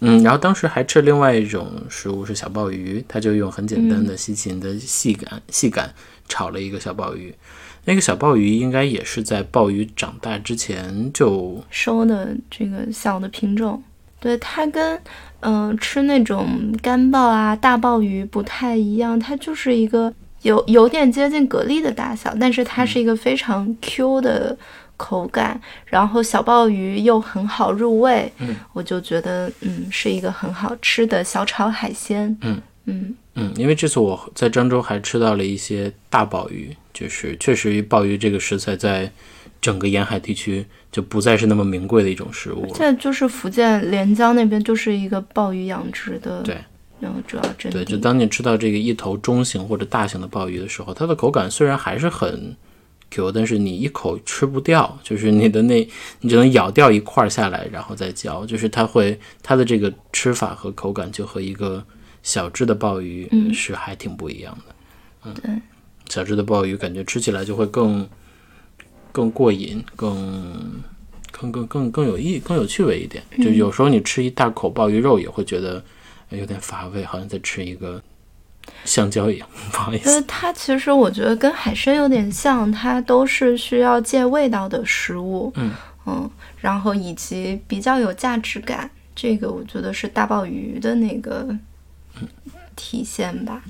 [0.00, 5.92] 嗯，然后当时还吃另外一种食物是小鲍鱼，他就用很简单的西芹的细杆细杆
[6.28, 7.34] 炒了一个小鲍鱼。
[7.84, 13.82] 那个小鲍鱼应该也是在鲍鱼长大之前就收的这个小的品种，
[14.24, 14.98] 对它跟
[15.40, 20.10] 嗯、呃吃那种干鲍啊、大鲍鱼不太一样，它就是一个
[20.40, 24.56] 有有点接近蛤蜊的大小，但是它是一个非常 Q 的
[24.96, 32.62] 口感，然后小鲍鱼又很好入味，嗯，我就觉得嗯是一个很好吃的小炒海鲜，嗯。
[32.86, 33.14] 嗯。
[33.36, 39.10] 嗯，因为这次我在漳州还吃到了一些大鲍鱼，就是确实鲍鱼这个食材在
[39.64, 42.68] 整个沿海地区就不再是那么名贵的一种食物了。
[42.74, 46.58] 现在就是福建连江那边就是一个鲍鱼养殖的，对，
[47.00, 52.54] 然后主要阵对，就，当你吃到这个一头中型或者大型的鲍鱼的时候，它的口感虽然还是很
[53.08, 55.88] Q，但是你一口吃不掉，就是你的那
[56.20, 61.82] 你只能咬掉一块儿下来，然后再嚼，就是它会它的这个吃法和口感就和一个
[62.22, 63.54] 小只的鲍鱼嗯。
[63.54, 64.74] 是还挺不一样的。
[65.24, 65.50] 嗯，对，
[66.10, 68.06] 小只的鲍鱼感觉吃起来就会更
[69.14, 70.82] 更过瘾，更。
[71.36, 75.82] 更更更更有意更有趣味一点，就有时候你吃一大口鲍鱼肉也会觉得
[76.30, 78.00] 呃有点乏味，好像在吃一个
[78.84, 79.48] 香蕉一样。
[79.72, 85.72] 不好意思，呃，它其实我觉得跟海参有点像，它都是需要借味道的食物，嗯
[86.06, 91.48] 嗯，然后以及比较有价值感，这个我觉得是大鲍鱼的那个
[92.76, 93.60] 体现吧。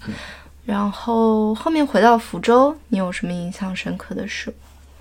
[0.66, 4.54] 然后后面回到福州，你有什么印象深刻的事物？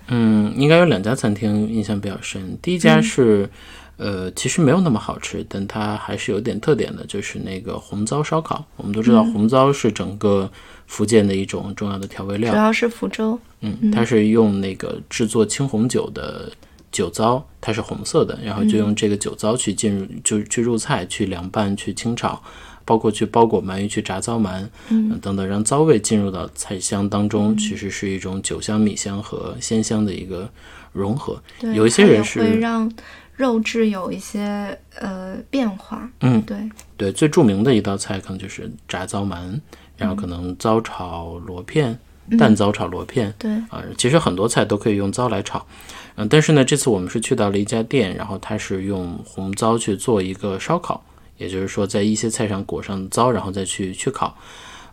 [0.08, 2.58] 嗯，应该有两家餐厅印象比较深。
[2.60, 3.48] 第一家是，
[3.96, 8.64] 呃，其实没有那么好吃，但它还是有点特点的，就是那个红糟烧烤。
[8.76, 10.50] 我们都知道红糟是整个
[10.86, 12.52] 福建的一种重要的调味料。
[12.52, 16.52] 主，要是福州，嗯，它是用那个制作青红酒的
[16.92, 22.42] 酒糟，它是红色的，然后就用这个酒糟去进入，就去入菜、去凉拌、去清炒，
[22.84, 30.48] 包括去包裹鳗鱼、去炸糟鳗，嗯、等等，让糟味进入到菜香当中，其实是一种酒香、米香和鲜香的一个
[30.92, 31.40] 融合。
[31.60, 32.90] 对，有一些人是会让
[33.36, 36.40] 肉质有一些呃变化，嗯。
[36.42, 36.56] 对，
[36.96, 39.60] 对，最著名的一道菜可能就是炸糟鳗，
[39.96, 41.98] 然后可能糟炒螺片，
[42.38, 45.66] 蛋糟炒螺片，对，啊，其实很多菜都可以用糟来炒，
[46.14, 51.04] 嗯，但是呢，这次我们是去到了一家店，然后它是用红糟去做一个烧烤，
[51.44, 54.36] 也就是说在一些菜上裹上糟，然后再去去烤，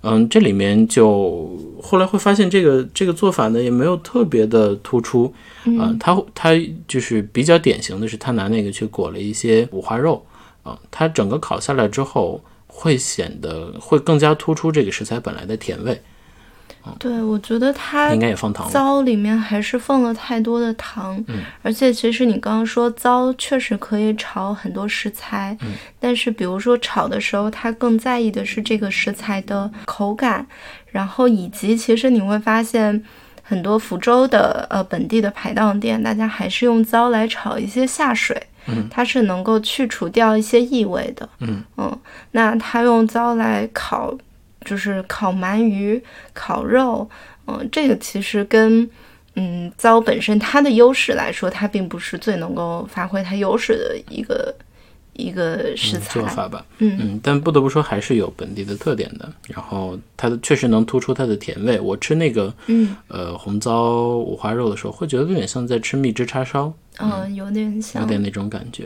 [0.02, 5.34] 嗯，这里面就后来会发现这个这个做法呢也没有特别的突出，
[5.80, 6.50] 啊，它它
[6.88, 10.26] 就是比较典型的是他拿那个去裹了一些五花肉，
[10.64, 16.02] 啊，它整个烤下来之后会显得会更加突出这个食材本来的甜味。
[16.98, 18.72] 对，我觉得它应该也放糖了。
[18.72, 30.46] 糟里面还是放了太多的糖，嗯，而且其实你刚刚说糟确实可以炒很多食材，嗯，但是比如说炒的时候，它更在意的是这个食材的口感，
[30.88, 33.04] 然后以及其实你会发现
[33.44, 41.64] 很多福州的呃本地的排档店，大家还是用糟来炒一些下水，嗯，它是能够去除掉一些异味的，嗯。
[41.78, 42.00] 嗯，
[42.32, 44.18] 那它用糟来烤。
[44.66, 46.02] 就是烤鳗鱼、
[46.34, 47.10] 烤肉，
[47.48, 48.90] 嗯，这个其实跟
[49.36, 54.54] 嗯糟本身它的优势来说，它并不是最能够发挥它优势的一个
[55.14, 56.66] 一个食材做法吧。
[56.78, 59.32] 嗯嗯，但不得不说还是有本地的特点的。
[59.48, 61.80] 然后它的确实能突出它的甜味。
[61.80, 68.86] 我吃那个嗯呃红糟五花肉的时候，会觉得有点像在吃蜜汁叉烧，嗯，有点像有点那种感觉。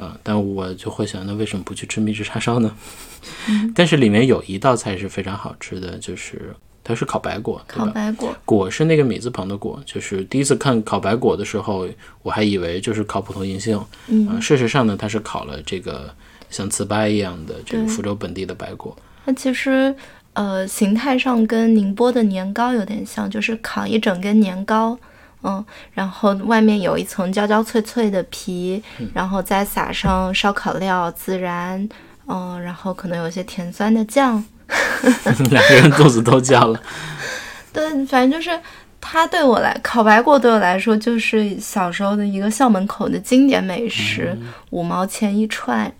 [0.00, 2.74] 啊、但我就会想，那为什么不去吃蜜汁叉烧呢？
[3.76, 11.86] 但是里面有一道菜是非常好吃的，就是它是烤白果，烤白果，果是那个米字旁的果，就是第一次看烤白果的时候，
[12.22, 16.14] 我还以为就是烤普通银杏，嗯啊事实上呢，它是烤了这个
[16.48, 18.96] 像糍粑一样的这个福州本地的白果。
[19.26, 19.94] 那其实
[20.32, 24.98] 呃形态上跟宁波的年糕有点像，就是烤一整根年糕。
[25.42, 28.82] 嗯，然后外面有一层焦焦脆脆的皮，
[29.14, 31.88] 然后再撒上烧烤料、孜然，
[32.26, 34.44] 嗯，然后可能有些甜酸的酱，
[35.50, 36.80] 两个人肚子都叫了。
[37.72, 38.60] 对，反正就是
[39.00, 44.36] 它对我来烤白果对我来说就是小时候的一个校门口的经典美食，
[44.70, 45.90] 五毛钱一串，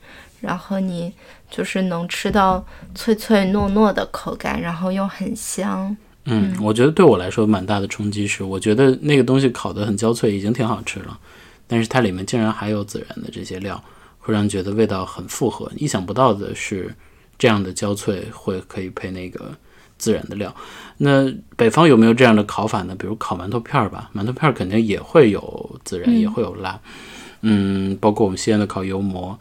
[0.41, 1.13] 然后你
[1.49, 5.97] 就是能吃到脆脆糯糯的口感，然后又很香。
[6.25, 11.19] 嗯，我觉得对我来说蛮大的冲击是，我觉得那个东西烤得很焦脆，已经挺好吃了，
[11.67, 13.83] 但是它里面竟然还有孜然的这些料，
[14.19, 15.71] 会让人觉得味道很复合。
[15.77, 16.95] 意想不到的是，
[17.39, 19.53] 这样的焦脆会可以配那个
[19.99, 20.55] 孜然的料。
[20.99, 22.95] 那北方有没有这样的烤法呢？
[22.95, 26.79] 比如烤馒头片儿吧，馒头片儿肯定也会有孜然，也会有辣。
[27.41, 29.39] 嗯，包括我们西安的烤油馍，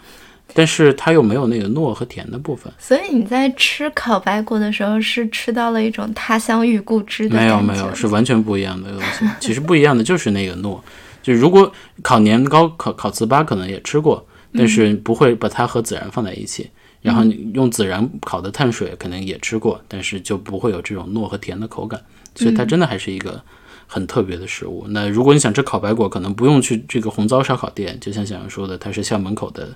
[0.53, 2.71] 但是它又没有那个糯和甜的部分。
[2.77, 9.25] 所以你在吃烤白果的时候，是吃到了一种他乡遇故知的没有没有，是完全不一样的东西。
[9.39, 10.79] 其实不一样的就是那个糯，
[11.21, 16.69] 就如果烤年糕、烤烤糍粑可能也吃过，但是不会把它和孜然放在一起。
[17.01, 22.01] 然后你用孜然烤的碳水可能也吃过，但是就不会有这种糯和甜的口感。
[22.35, 23.41] 所以它真的还是一个
[23.87, 24.85] 很特别的食物。
[24.89, 29.69] 那如果你想吃烤白果，可能不用去这个红糟烧烤店，就像小杨说的，它是校门口的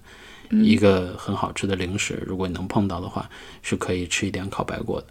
[0.50, 2.22] 一个很好吃的零食。
[2.26, 3.30] 如果你能碰到的话，
[3.62, 5.08] 是可以吃一点烤白果的。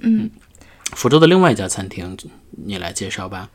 [0.00, 0.30] 嗯，
[0.92, 2.16] 福州的另外一家餐厅，
[2.50, 3.48] 你来介绍吧，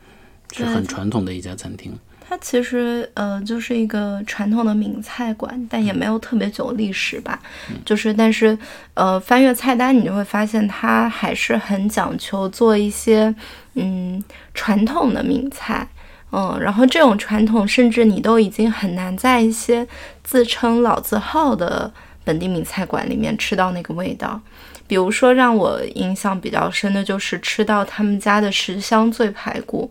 [0.52, 1.96] 是很传统的一家餐厅。
[2.24, 7.38] 它其实呃就是一个传统的闽菜馆，但也没有特别久历史吧。
[7.84, 8.56] 就是但是
[8.94, 13.34] 呃翻阅菜单，你就会发现它还是很讲求做一些
[13.74, 14.22] 嗯
[14.54, 15.86] 传统的闽菜。
[16.34, 19.86] 嗯，然后这种传统，甚至你都已经很难在一些
[20.22, 21.92] 自称老字号的
[22.24, 24.40] 本地名菜馆里面吃到那个味道。
[24.86, 29.90] 比如说，让我印象比较深的就是吃到他们家的十香醉排骨。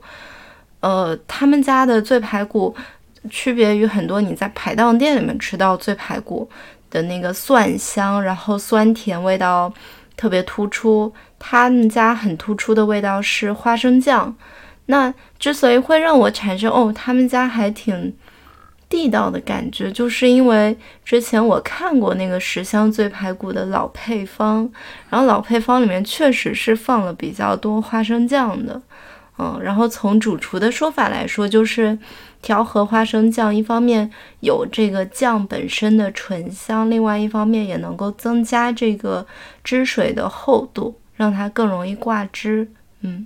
[0.81, 2.75] 呃，他们家的醉排骨
[3.29, 6.47] 区别于很多你在排档店里面吃到醉排骨
[6.89, 9.71] 的那个蒜香，然后酸甜味道
[10.15, 11.11] 特别突出。
[11.39, 14.35] 他们家很突出的味道是花生酱。
[14.87, 18.13] 那之所以会让我产生哦，他们家还挺
[18.91, 24.69] 地道的感觉，就是因为之前我看过那个十香醉排骨的老配方，
[25.09, 28.81] 然后老配方里面确实是放了比较多花生酱的。
[29.37, 31.97] 嗯，然后从主厨的说法来说，就是
[32.41, 39.25] 调和花生酱，一方面有这个酱本身的醇香，另外一方面也能够增加这个
[39.63, 42.69] 汁水的厚度，让它更容易挂汁。
[42.99, 43.25] 嗯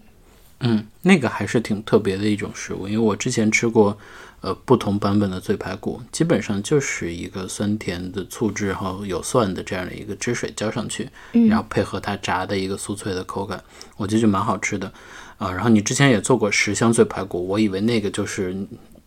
[0.59, 3.97] 嗯，那个还是挺特别的一种食物，因为我之前吃过，
[4.41, 11.09] 呃，不同版本的醉排骨，基本上就是一个酸甜的醋汁，然后有蒜的这样的一个汁水浇上去，
[11.49, 13.61] 然后配合它炸的一个酥脆的口感，
[13.97, 14.91] 我觉得就蛮好吃的。
[15.37, 18.55] 啊，然后你之前也做过十香醉排骨，我以为那个就是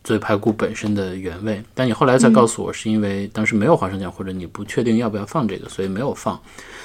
[0.05, 6.38] 醉排骨本身的原味，但你后来才告诉我，是因为当时没有花生酱，或者你不确定要不要放这个，所以没有放。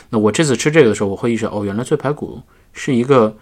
[0.10, 2.42] 那我这次吃这个的时候，我会意识到，哦，原来醉排骨
[2.72, 3.36] 是一个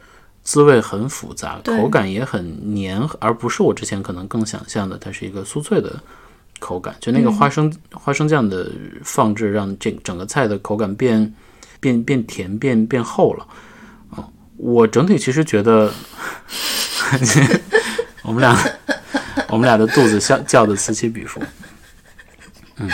[0.43, 6.01] 滋味很复杂，口感也很黏，而不是我之前可能更想象的，它是一个酥脆的
[6.59, 6.95] 口感。
[6.99, 8.71] 就那个花生、花生酱的
[9.03, 11.33] 放置，让这整个菜的口感变
[11.79, 13.47] 变变甜，变变厚了。
[14.09, 14.27] 哦，
[14.57, 15.93] 我整体其实觉得，
[18.23, 18.57] 我们俩
[19.47, 21.41] 我们俩的肚子叫叫的此起彼伏。
[22.77, 22.89] 嗯，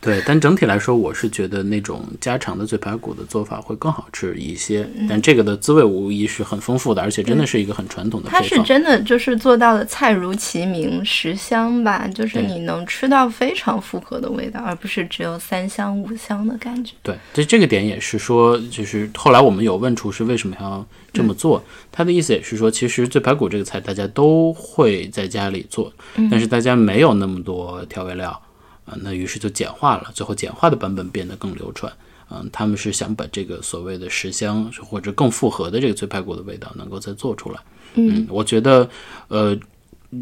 [0.00, 4.88] 对，但整体来说，我是觉得那种家常的醉排骨的做法会更好吃一些。
[5.08, 8.62] 但这个的滋味无疑是很丰富的，而且真的是一个很传统的它是。
[8.62, 16.92] 真的就是做到了菜如其名，十香吧，就是你能吃到非常复合的味道，而不是只有三香五香的感觉。
[17.02, 25.92] 对，这这个点也是说，就是后来我们有问厨师为什么要这么做，他的意思也是说，其实醉排骨这个菜大家都会在家里做，
[26.30, 28.40] 但是大家没有那么多调味料
[28.88, 31.92] 啊、那于是就简化了，最后简化的版本变得更流传。
[32.30, 37.58] 嗯，他们是想把这个所谓的十香或者更复合的这个醉排骨的味道能够再做出来。
[37.94, 38.88] 嗯，我觉得，
[39.28, 39.58] 呃，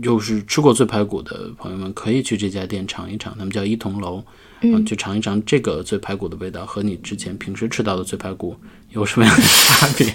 [0.00, 4.22] 就是吃过醉排骨的朋友们可以去这家店尝一尝，他们叫一桐楼，
[4.60, 8.56] 嗯，去尝一尝这个醉排骨的味道和你之前平时吃到的醉排骨
[8.90, 10.14] 有什么样的差别。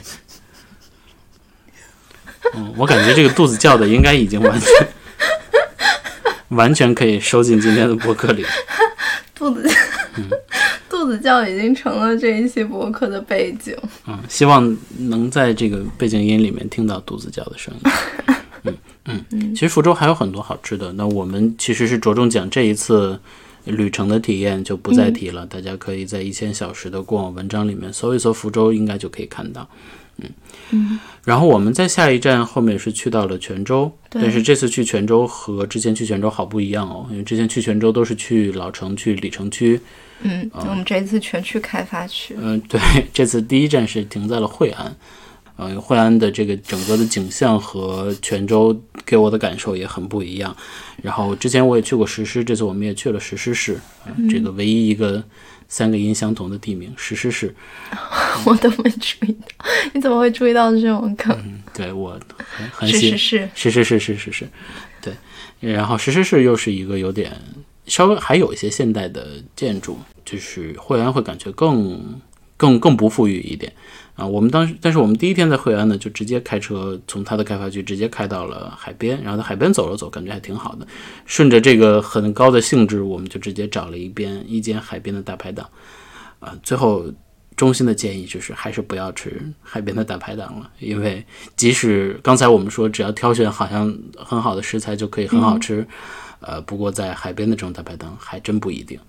[2.56, 4.70] 嗯，我感觉这个肚子叫的应该已经完全
[6.52, 8.46] 完全可以收进今天的博客里。
[9.36, 9.68] 肚子、
[10.88, 13.76] 肚子叫已经成了这一期博客的背景。
[14.06, 17.92] 嗯，希望能在这个背景音里面听到肚子叫的声音。
[19.06, 23.20] 嗯嗯，其实福州还有很多好吃的，那我们其实是着重讲这一次
[23.66, 25.44] 旅程的体验，就不再提了。
[25.48, 29.68] 大家可以在一千小时的过往文章里面搜一搜福州，应该就可以看到。
[30.24, 30.34] 嗯
[30.72, 39.80] 嗯，然后我们在下一站后面是去到了泉州，对但是这次去泉州和之前去泉州好不一样哦，因为之前去泉州都是去老城、去里城区，
[40.22, 42.36] 嗯，我们这一次全去开发区。
[42.38, 42.80] 嗯，对，
[43.14, 44.96] 这次第一站是停在了惠安，
[45.58, 50.56] 呃，惠安的这个整个的景象和泉州给我的感受也很不一样。
[51.02, 55.24] 然后之前我也去过石狮，这次我们也去了石狮市，呃这个唯一一个
[55.72, 57.56] 三个音相同的地名石狮市。
[58.46, 61.62] 我都没注意到，你怎么会注意到这种梗？
[61.74, 64.50] 对我很很是喜是是，是是是是是是，
[65.02, 65.14] 对。
[65.62, 67.32] 然后石狮市又是一个有点
[67.86, 72.20] 稍微还有一些现代的建筑，就是会员会感觉更
[72.58, 73.72] 更更不富裕一点
[74.22, 74.28] 啊。
[74.28, 80.86] 我们当时，但是我们第一天在惠安呢，就直接开车从它的开发区直接开到了海边，然后在海边走了走，感觉还挺好的。
[81.26, 85.68] 顺着这个很高的兴致，我们就直接找了一边一间海边的大排档
[86.40, 86.56] 啊。
[86.62, 87.06] 最后
[87.56, 95.86] 衷心的建议就是，还是不要吃海边的大排档了，因为即使刚才我们说只要挑选好像很好的食材就可以很好吃，
[96.40, 99.00] 呃，不过在海边的这种大排档还真不一定。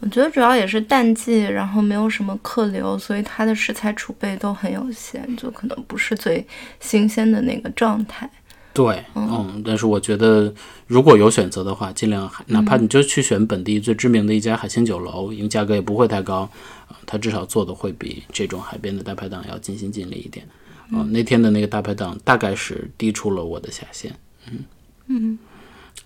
[0.00, 6.46] 我觉得主要也是淡季，然后没有什么客流，所以它的食材储备都很有限，就可能不是最
[6.80, 8.28] 新鲜的那个状态。
[8.72, 10.52] 对，嗯，但是我觉得
[10.86, 16.48] 如果有选择的话，尽量还哪怕你就去选本地最知名的一家海鲜酒楼，因为价格也不会太高，
[16.86, 20.46] 啊、它至少做的会比这种海边的大排档要尽心尽力一点。
[20.92, 24.14] 嗯、那天的那个大排档大概是低出了我的下限。
[24.50, 24.64] 嗯
[25.08, 25.38] 嗯，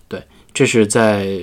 [0.07, 1.37] 对，这是在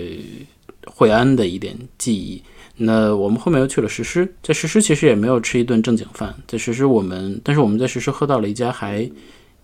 [0.95, 2.43] 惠安的一点记忆。
[2.76, 9.09] 那我们后面又去了石狮，在石狮其实也没有吃一顿正经饭，在石狮我们，但是我们在石狮喝到了一家还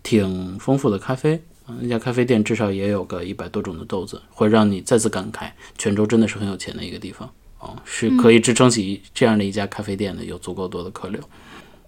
[0.03, 1.35] 挺丰富的咖啡
[1.67, 11.21] 啊，那家咖啡店至少也有个一百多种的豆子，会让你再次感慨，泉州真的是很有钱的一个地方哦，是可以支撑起这样的一家咖啡店的，有足够多的客流。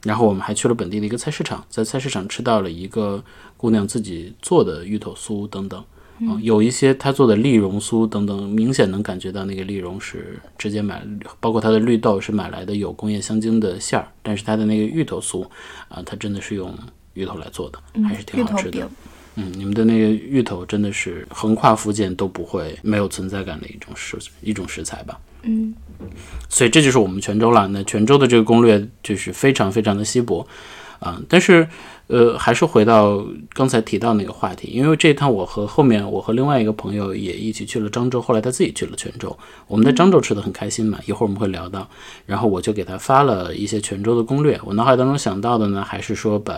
[0.03, 3.23] 然后我们还去了本地的一个菜市场，在菜市场吃到了一个
[3.59, 5.85] 姑娘自己做的芋头酥等等，
[6.29, 11.03] 啊、有一些他做的栗蓉酥等等，明显能感觉到那个栗蓉是直接买，
[11.41, 15.43] 包括它的绿豆是买来的有工业香精的馅儿，但是它的那个芋头酥
[15.89, 16.77] 啊、它真的是用
[17.15, 18.87] 芋头来做的，还是挺好吃的饼。，
[19.37, 25.19] 嗯，你们的那个芋头真的是横跨福建都不会没有存在感的一种食一种食材吧？
[25.43, 25.75] 嗯，
[26.51, 27.67] 所以这就是我们泉州了。
[27.69, 30.47] 那泉州的这个攻略就是非常非常的稀薄
[30.99, 31.67] 啊、但是
[32.11, 39.39] 呃，还是回到刚才提到那个话题，因为这一趟我和后面我和另外一个朋友也一起去了漳州，后来他自己去了泉州，
[39.69, 41.89] 我们在漳州吃的很开心嘛，一会儿我们会聊到。
[42.27, 46.55] 然后我就给他发了一些泉州的攻略，我脑海当中想到的呢，还是说把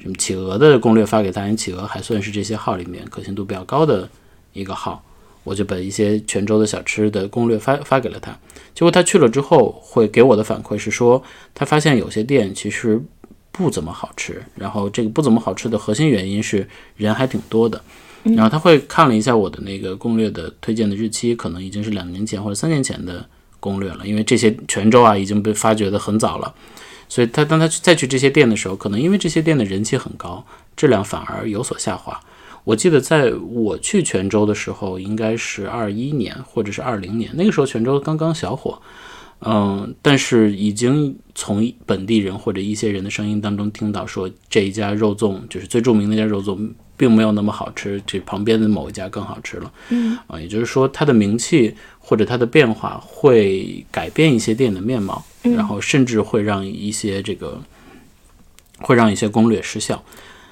[0.00, 4.08] 什么企鹅的攻略发给他，因为企鹅还算是这些号里面可信度比较高的
[4.54, 5.02] 一个号。
[5.44, 8.36] 我就把一些泉州的小吃的攻略发发给了他，
[8.74, 11.22] 结果他去了之后，会给我的反馈是说，
[11.54, 13.00] 他发现有些店其实
[13.56, 17.80] 不怎么好吃，然后这个不怎么好吃的核心原因是人还挺多的，
[18.22, 23.24] 然后他会看了一下我的那个攻略的推荐的日期，可能已经是两年前或者三年前的
[23.58, 26.54] 攻略了，因为这些泉州啊已经被发掘的很早了，
[27.08, 30.44] 所以他当他去再去这些店的时候，可能因为这些店的人气很高，
[30.76, 32.20] 质量反而有所下滑。
[32.64, 38.82] 我记得在我去泉州的时候，应该是二一年或者是二零年，那个时候泉州刚刚小火，
[39.40, 49.70] 嗯，但是已经从本地人或者一些人的声音当中听到说这一家肉粽就是最著名的一家肉粽，并没有那么好吃，这旁边的某一家更好吃了。
[49.90, 57.60] 嗯啊，也就是说它的名气或者它的变化会改变一些店的面貌，然后甚至会让一些这个
[58.78, 60.02] 会让一些攻略失效。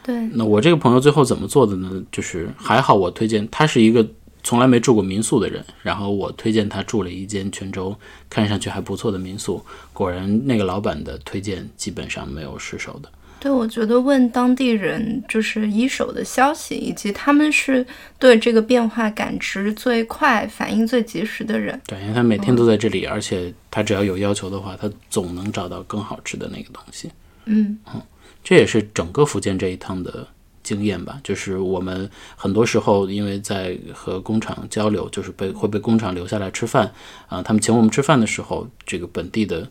[0.03, 2.03] 对，那我这个朋友最后怎么做的呢？
[2.13, 4.07] 就是还好，我推荐他是一个
[4.45, 7.97] 从来没住过民宿的人，然后我推荐他住了一间泉州
[8.29, 9.65] 看上去还不错的民宿。
[9.93, 13.09] 果然，那个老板的推荐基本上没有失手的。
[13.41, 17.87] 对，我觉得问当地人就是一手的消息，以及他们是
[18.19, 21.79] 对这个变化感知最快、反应最及时的人。
[21.87, 27.11] 对，因为他每天都在这里，而且他只要有要求的话，他总能找到更好吃的那个东西。
[27.47, 27.79] 嗯
[28.43, 30.27] 这也是整个福建这一趟的
[30.65, 36.93] 经验吧，就是我们很多时候因为在和工厂交流，就是被会被工厂留下来吃饭
[37.29, 39.69] 啊、他们请我们吃饭的时候，这个本地的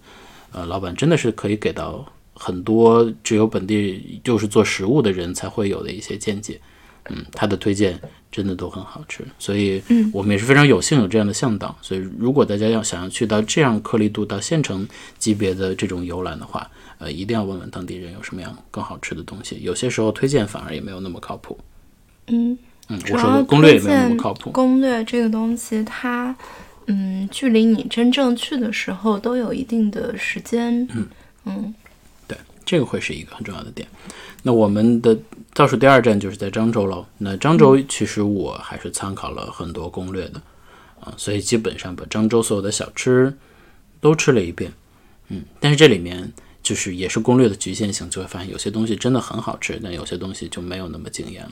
[0.54, 6.62] 呃老板真的是可以给到很多只有本地就是做食物的人才会有的一些见解，
[7.10, 8.00] 嗯，他的推荐
[8.32, 9.82] 真的都很好吃，所以
[10.12, 14.88] 我们也是非常有幸有这样的向导，所以如果大家要想要去到这样颗粒度到县城
[15.18, 16.70] 级别的这种游览的话，
[17.04, 19.60] 呃，一定要问问当地人有什么样更好吃的东西。
[19.62, 21.60] 有些时候推荐反而也没有那么靠谱。
[22.28, 24.52] 嗯，嗯，我说的攻略也没有那么靠谱。
[24.52, 26.34] 攻略这个东西，它
[26.88, 30.88] 嗯，距离你真正去的时候都有一定的时间。
[30.94, 31.08] 嗯
[31.44, 31.76] 嗯
[32.26, 33.86] 对，这个会是一个很重要的点。
[34.42, 35.18] 那我们的
[35.54, 37.06] 倒数第二站就是在漳州喽。
[37.18, 40.42] 那漳州其实我还是参考了很多攻略的
[41.02, 43.36] 啊，所以基本上把漳州所有的小吃
[44.00, 44.72] 都吃了一遍。
[45.30, 46.32] 嗯，但是这里面
[46.64, 51.52] 就是也是攻略的局限性，就会发现有些东西真的很好吃，但有些东西就没有那么惊艳了。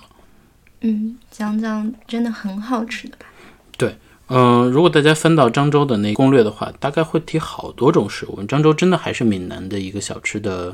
[0.79, 3.25] 嗯，讲讲真的很好吃的吧。
[3.77, 3.95] 对
[4.29, 8.41] 嗯，如果大家翻到漳州的那攻略的话，大概会提好多种食物。
[8.47, 10.73] 漳州真的还是闽南的一个小吃的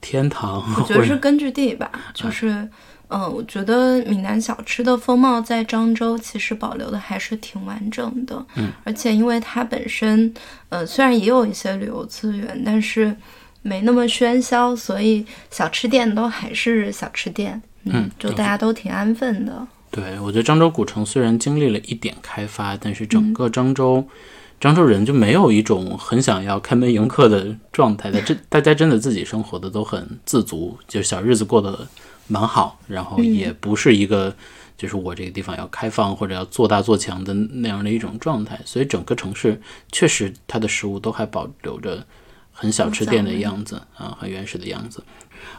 [0.00, 2.68] 天堂，我觉得是根据地吧， 就是，
[3.08, 8.44] 嗯、我觉得闽南小吃的风貌在漳州其实保留的还是挺完整的。
[8.56, 10.32] 嗯，而且因为它本身，
[10.68, 13.16] 呃，虽然也有一些旅游资源，但是
[13.68, 17.60] 没那么喧嚣，所以小吃店都还是小吃店。
[17.84, 19.66] 嗯就大家都挺安分的。
[19.90, 24.04] 对，我觉得漳州古城虽然经历了一点开发，但是整个漳州，
[24.60, 28.20] 漳州人就没有一种很想要开门迎客的状态的。
[28.20, 31.86] 这大家真的自己生活的都很自足，就小日子过得
[32.26, 34.34] 蛮好，然后也不是一个
[34.76, 38.60] 就是我这个地方要开放或者要做大做强的那样的一种状态。
[38.66, 39.58] 所以整个城市
[39.90, 42.04] 确实它的食物都还保留着
[42.60, 45.00] 很小吃店的样子啊，很原始的样子。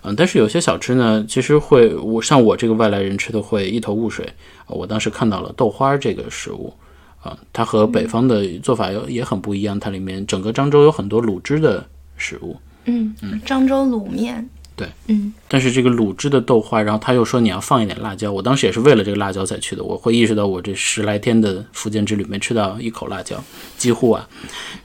[0.01, 4.25] 嗯，但是有些小吃呢，其实会我像我这个外来人吃的会一头雾水。
[4.67, 6.73] 呃我当时看到了豆花这个食物，
[7.21, 9.79] 啊、它和北方的做法也也很不一样。
[9.79, 11.85] 它里面整个漳州有很多卤汁的
[12.17, 14.49] 食物，嗯，漳州卤面。
[14.79, 18.31] 对，嗯但是这个卤汁的豆花，然后他又说你要放一点辣椒。
[18.31, 19.83] 我当时也是为了这个辣椒才去的。
[19.83, 23.43] 我会意识到我这十来天的福建之旅没吃到一口辣椒，
[23.77, 24.25] 几乎啊。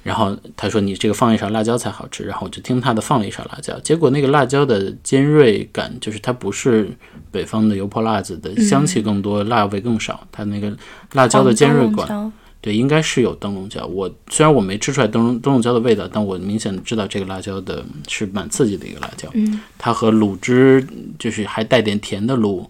[0.03, 6.90] 然后他说你这个放一勺辣椒才好吃，然后我就听他的放了一勺辣椒，结果那个辣椒的尖锐感，就是它不是
[7.30, 10.76] 北方的油泼辣子的香气更多，辣味更少，它那个
[11.12, 12.32] 辣椒的尖锐感。
[12.64, 13.84] 对，应该是有灯笼椒。
[13.84, 19.28] 我虽然我没吃出来灯笼灯笼椒的味道，但我明显知道这个辣椒的是蛮刺激的一个辣椒。
[19.34, 20.86] 嗯，它和卤汁
[21.18, 22.66] 就是还带点甜的卤，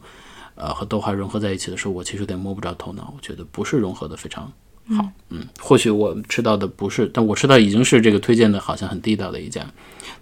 [0.56, 3.14] 呃，和豆花融合在一起的时候，我其实有点摸不着头脑。
[3.16, 4.52] 我觉得不是融合的非常
[4.96, 5.08] 好。
[5.28, 9.64] 嗯，或许我吃到的不是，但我吃到已经是这个推荐的，好像很地道的一家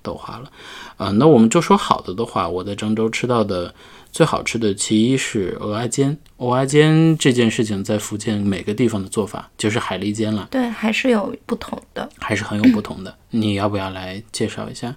[0.03, 0.53] 豆花了。
[0.99, 3.75] 啊、那我们就说好的的话，我在郑州吃到的
[4.13, 6.17] 最好吃的，其一是蚵仔煎。
[6.37, 12.09] 蚵仔煎这件事情在福建每个地方的做法，就是海蛎煎了，对，还是有不同的。
[12.19, 13.17] 还是很有不同的。
[13.31, 14.95] 你要不要来介绍一下？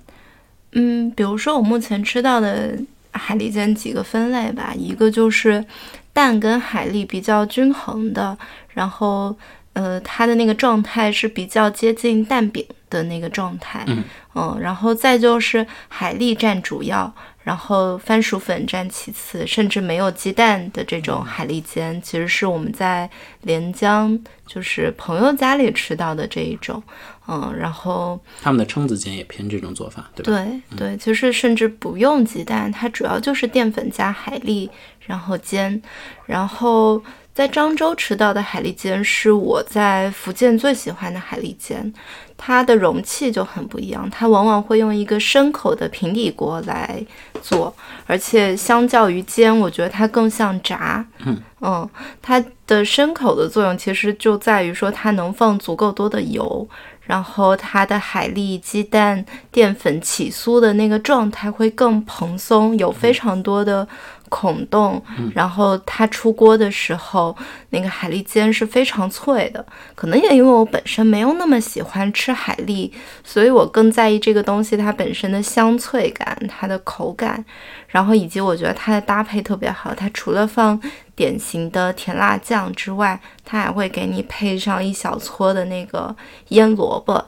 [0.73, 2.77] 嗯，比如说我目前吃到的
[3.11, 5.63] 海蛎煎几个分类吧，一个就是
[6.11, 8.37] 蛋跟海蛎比较均衡的，
[8.73, 9.33] 然后
[9.71, 17.13] 呃，它的那个状态是比较接近蛋饼的那个状态，嗯然后再就是海蛎占主要，
[17.45, 23.07] 然后番薯粉占其次，甚至没有鸡蛋的这种海蛎煎，其实是我们在
[23.43, 26.81] 连江就是朋友家里吃到的这一种，
[27.27, 28.19] 嗯，然后。
[28.41, 30.43] 他们的蛏子煎也偏这种做法，对吧？
[30.75, 34.67] 对对，其实甚至不用鸡蛋，它主要就是淀粉加海蛎，
[35.05, 35.79] 然后煎。
[36.25, 36.99] 然后
[37.35, 41.93] 在漳州吃到的海蛎煎是我在福建最喜欢的海蛎煎，
[42.37, 47.05] 它的容器就很不一样，它往往会用一个深口的平底锅来
[47.41, 47.75] 做，
[48.05, 51.05] 而且相较于煎，我觉得它更像炸。
[51.25, 51.89] 嗯嗯，
[52.21, 56.65] 它的深口的作用其实就在于说它能放足够多的油。
[57.01, 63.87] 然后它的海蛎、鸡蛋、淀粉起酥的那个状态会更蓬松，有非常多的
[64.35, 65.01] 孔洞。
[65.33, 67.33] 然后它出锅的时候，
[67.69, 69.65] 那个海蛎煎是非常脆的。
[69.95, 72.91] 可能也因为我本身没有那么喜欢吃海蛎，
[73.23, 77.45] 所以我更在意这个东西它本身的香脆感、它的口感，
[77.87, 79.93] 然后以及我觉得它的搭配特别好。
[79.95, 80.77] 它除了放
[81.15, 86.13] 典型的甜辣酱之外，它还会给你配上一小撮的那个
[86.49, 87.23] 腌萝卜，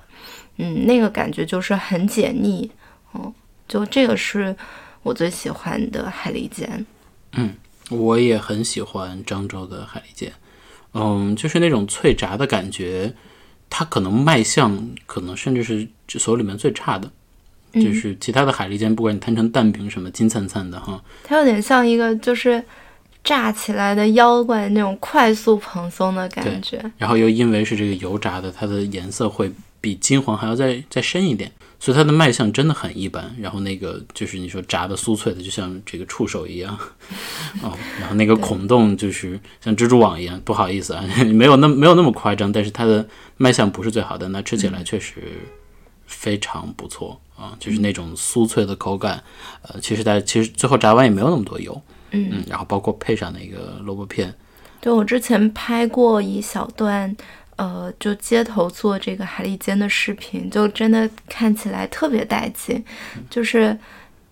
[0.57, 2.69] 嗯，那个感觉就是很解腻，
[3.13, 3.33] 嗯，
[3.65, 4.53] 就这个是
[5.03, 6.85] 我最喜欢的海蛎煎。
[7.38, 7.55] 嗯，
[7.89, 10.33] 我也很喜欢漳州的海蛎煎，
[10.93, 13.13] 嗯，就是那种脆炸的感觉，
[13.69, 15.88] 它可能卖相可能甚至是
[16.19, 17.09] 所有里面最差的，
[17.73, 22.61] 就是其他的海蛎煎，不管你摊成蛋饼什么金灿灿的哈，它有点像一个就是。
[23.23, 33.36] 炸起来的妖怪那种快速蓬松的感觉，然后又因为是这个油炸的，它的颜色会比金黄还要再再深一点，所以它的卖相真的很一般。
[33.39, 36.78] 然后那个就是你说炸的酥脆的，就像这个触手一样
[37.63, 37.78] 哦。
[37.99, 41.03] 然后那个孔洞就是像蜘蛛网一样，不好意思啊，
[41.34, 43.07] 没有那没有那么夸张，但是它的
[43.38, 45.21] 卖相不是最好的，那吃起来确实
[46.05, 49.23] 非常不错啊，就是那种酥脆的口感。
[49.61, 51.82] 呃，其实它其实最后炸完也没有那么多油。
[52.11, 54.34] 嗯，然后包括配上那个萝卜片，
[54.80, 57.13] 对我之前拍过一小段，
[57.57, 62.83] 呃，就街头做这个海蛎煎的视频，就真的看起来特别带劲，
[63.29, 63.77] 就是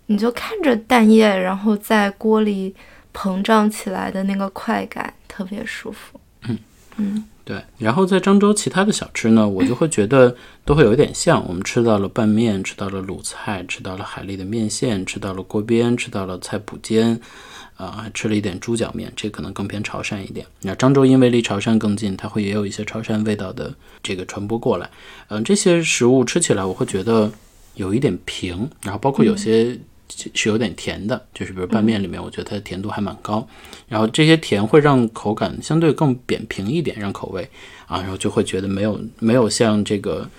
[0.06, 2.74] 你就看着蛋液，然后在锅里
[3.14, 6.20] 膨胀起来的那个快感，特别舒服。
[6.48, 6.58] 嗯
[6.98, 7.62] 嗯，对。
[7.80, 17.20] 然后在漳州其他的小吃呢，我就会觉得都会有一点像，我们吃到了拌面，吃到了卤菜，吃到了海蛎的面线，吃到了锅边，吃到了菜脯煎。
[17.78, 20.46] 啊，还吃了一点猪脚面，这可能更偏潮汕一点。
[20.62, 24.90] 那漳州因为离潮汕更近，它会也有一些潮汕味道的这个传播过来。
[25.28, 27.32] 嗯，这些食物吃起来我会觉得
[27.76, 29.78] 有一点平，然后包括有些
[30.34, 33.46] 是有点甜的，就是比如拌面里面，我觉得它的甜度还蛮高。
[33.90, 37.50] 然后这些甜会让口感相对更扁平一点，让口味
[37.88, 40.30] 啊，然后就会觉得没有没有像这个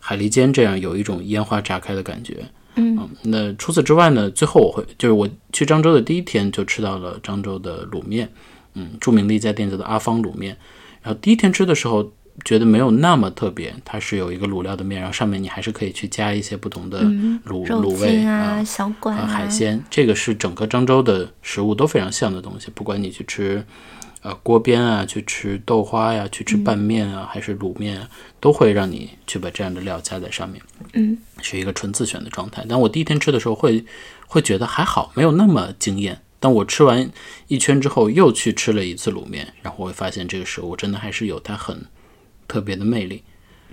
[0.00, 2.44] 海蛎煎这样有一种烟花炸开的感觉。
[2.74, 4.30] 嗯，那除此之外呢？
[4.30, 8.30] 最后我会就是我去漳州的第一天就吃到了漳州的卤面，
[8.74, 10.56] 嗯，著名的一家店叫做阿芳卤面。
[11.02, 12.12] 然后第一天吃的时候
[12.44, 17.02] 觉得没有那么特别，它是有一个卤料的面，然后上面你还是可以去加一些不同的
[17.46, 19.82] 卤卤味啊、小馆啊、海鲜。
[19.90, 23.64] 这个是整个漳州的食物都非常像的东西，不管你去吃。
[24.22, 28.08] 呃，锅边啊，去吃豆花呀，去吃拌面啊，还是卤面啊，
[28.38, 30.62] 都会让你去把这样的料加在上面。
[30.92, 32.64] 嗯，是一个纯自选的状态。
[32.68, 33.84] 但我第一天吃的时候会
[34.28, 36.20] 会觉得还好，没有那么惊艳。
[36.38, 37.10] 但我吃完
[37.48, 41.84] 一圈之后，又去吃了一次卤面，然后我会发现这个食物真的还是有它很
[42.46, 43.22] 特别的魅力。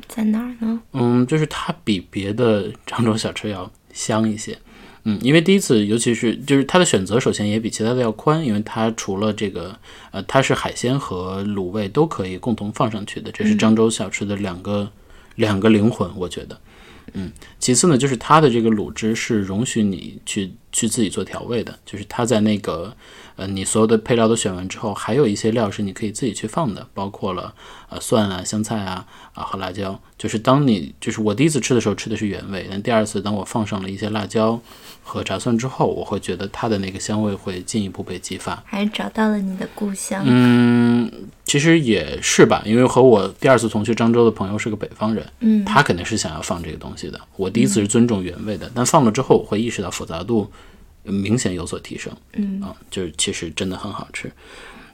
[0.07, 0.81] 在哪儿呢？
[0.93, 4.57] 嗯，就是它比别的 漳州小吃要香一些。
[5.03, 9.77] 嗯，因为第一次，尤其是就是它的选择，首先也比其他的要宽，因为它除了这个，
[10.11, 14.91] 呃，它是海鲜和卤味都可以共同放上去的，这是漳州小吃的两个
[15.35, 16.59] 两个灵魂，我觉得。
[17.13, 22.95] 嗯，其次呢，就是它的这个卤汁是容许你去去自己做调味的，就是它在那个。
[23.35, 27.55] 呃，你所有的配料都选完之后，还有一些料是你可以自己去放的，包括了
[27.87, 29.97] 呃蒜啊、香菜啊啊和辣椒。
[30.17, 34.59] 就是当你就是我第一次吃的时候吃的是原味，但第二次当我放上了一些辣椒
[35.09, 40.23] 和炸蒜之后，我会觉得它的那个香味会进一步被激发，还找到了你的故乡。
[40.25, 41.11] 嗯，
[41.43, 47.19] 其实也是吧，因为和我第二次同去漳州的朋友是个北方人，嗯，他肯定是想要放这个东西的。
[47.35, 50.51] 我第一次是尊重原味的，但放了之后我会意识到复杂度。
[51.03, 54.31] 明显有所提升，嗯啊，就是其实真的很好吃。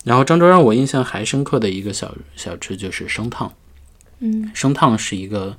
[0.03, 3.51] 然后漳州让我印象还深刻的一个小小吃就是生烫，
[4.19, 5.57] 嗯，生烫是一个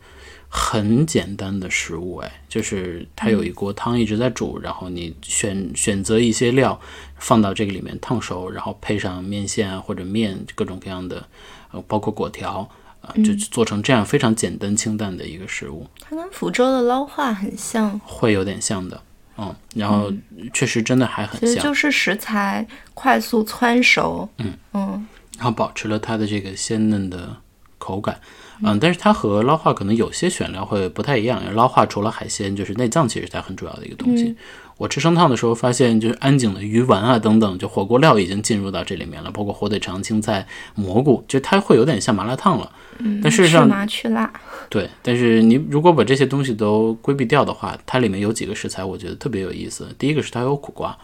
[0.49, 6.81] 很简单的食物，哎，就是它有一锅汤一直在煮，然后你选选择一些料
[7.19, 11.27] 放到这个里面烫熟，然后配上面线啊或者面各种各样的，
[11.73, 12.69] 呃，包括果条
[13.01, 15.87] 啊，就做成这样非常简单清淡的一个食物。
[16.01, 19.03] 它跟福州的捞化很像，会有点像的。
[19.39, 20.11] 嗯，然后
[20.55, 27.37] 确实真的还很像，就是食材快速汆熟，嗯嗯，然后保持了它的这个鲜嫩的
[27.77, 28.19] 口感，
[28.63, 31.43] 嗯，但是它和捞化可能有些选料会不太一样。
[31.55, 34.35] 捞化除了海鲜，就是内脏，其实它很主要的一个东西。
[34.79, 42.71] 我吃生烫的时候发现，就是安井的鱼丸啊等等，就火锅料已经进入到这里面了，包括火腿肠、青菜、蘑菇，就它会有点像麻辣烫了。
[42.99, 44.31] 嗯，但事实上去麻去辣，
[44.69, 49.89] 对，但是你如果把这些东西都规避掉的话，它里面有几个食材我觉得特别有意思。
[49.99, 50.97] 第一个是它有苦瓜，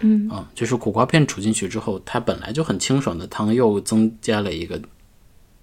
[0.00, 4.80] 嗯啊，就是苦瓜片煮进去之后，它本来就很清爽的汤又增加了一个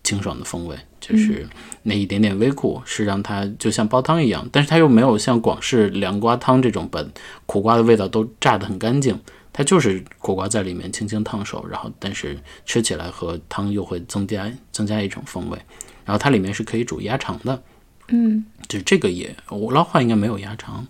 [0.06, 1.46] 清爽的风味，就是
[1.84, 7.04] 那一点点微苦是让它就像煲汤一样，但是它又没有像广式凉瓜汤这种把
[7.46, 9.20] 苦瓜的味道都炸得很干净，
[9.52, 15.60] 它就是苦瓜在里面轻轻烫手，然后但是吃起来和汤又会增加增加一种风味，
[16.06, 17.62] 然后它里面是可以煮鸭肠的。
[18.10, 20.86] 嗯，就是这个也，我捞话应该没有鸭肠，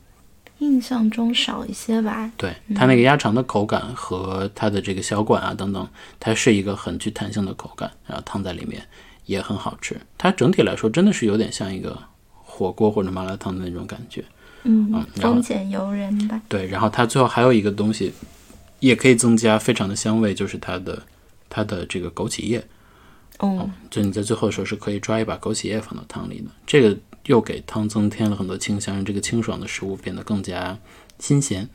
[0.57, 2.29] 印象中少一些吧。
[2.35, 5.87] 对它那个鸭肠的口感和它的这个小管啊等等，
[6.19, 8.85] 它是一个很具弹性的口感，然后烫在里面
[9.25, 9.99] 也很好吃。
[10.17, 11.97] 它整体来说真的是有点像一个
[12.31, 14.23] 火锅或者麻辣烫的那种感觉。
[14.63, 16.41] 嗯，丰俭由人吧。
[16.49, 18.11] 对，然后它最后还有一个东西，
[18.79, 21.03] 也可以增加非常的香味，就是它的
[21.49, 22.65] 它的这个枸杞叶。
[23.39, 30.77] 哦，就你在最后的时候是可以抓一把枸杞叶放到汤里的，这个又给汤增添了很多清香，让这个清爽的食物变得更加
[31.19, 31.69] 新鲜。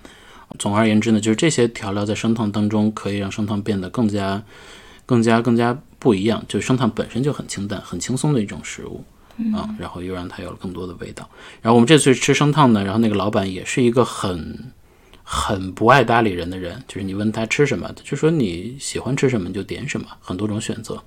[0.58, 4.42] 总而言之呢，就是这些调料在生烫当中可以让生烫变得更加、
[5.06, 6.44] 更加、更加不一样。
[6.48, 9.04] 就是生烫本身就很清淡、很轻松的一种食物
[9.54, 11.28] 啊，然后又让它有了更多的味道。
[11.62, 14.72] 然后我们这次吃生烫呢，然后那个老板也是一个很。
[15.32, 21.00] 很不爱搭理人的人，就是你问他吃什么，他就说你喜欢吃什么你就点什么，很多种选择。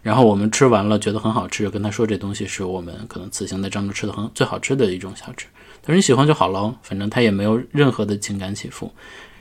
[0.00, 5.46] 然后我们吃完了觉得很好吃，就跟他说这东西是我们可能此行在漳州吃的很最好吃的一种小吃。
[5.82, 8.90] 他说你喜欢就好喽，反正他也没有任何的情感起伏。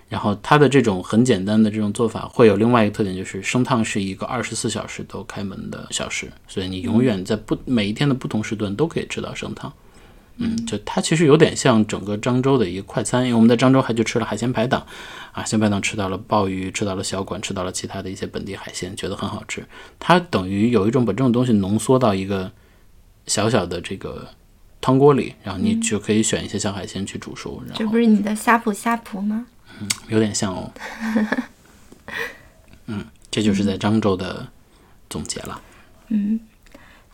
[0.07, 9.71] 然后它的这种很简单的这种做法，会有另外一个特点，就是生烫是一个二十四小时都开门的小时，所以你永远在不每一天的不同时段都可以吃到生烫。
[10.37, 14.81] 嗯，就它其实有点像整个漳州的一个快餐，因为我们在漳州还去吃了海鲜排档，
[15.31, 19.65] 啊，海鲜排档吃到了鲍鱼，吃到了小管，吃到了其他的一些本地海鲜，觉得很好吃。
[19.97, 22.51] 它等于有一种把这种东西浓缩到一个
[23.27, 24.27] 小小的这个
[24.81, 29.47] 汤锅里，然后你就可以选一些小海鲜去煮熟，这不是你的呷哺呷哺吗？
[30.07, 30.71] 有点像哦。
[32.87, 34.47] 嗯，这就是在漳州的
[35.09, 35.59] 总结了。
[36.09, 36.39] 嗯，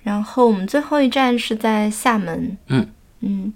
[0.04, 2.58] 然后我们最后一站是在厦门。
[2.68, 2.88] 嗯
[3.22, 3.54] 嗯，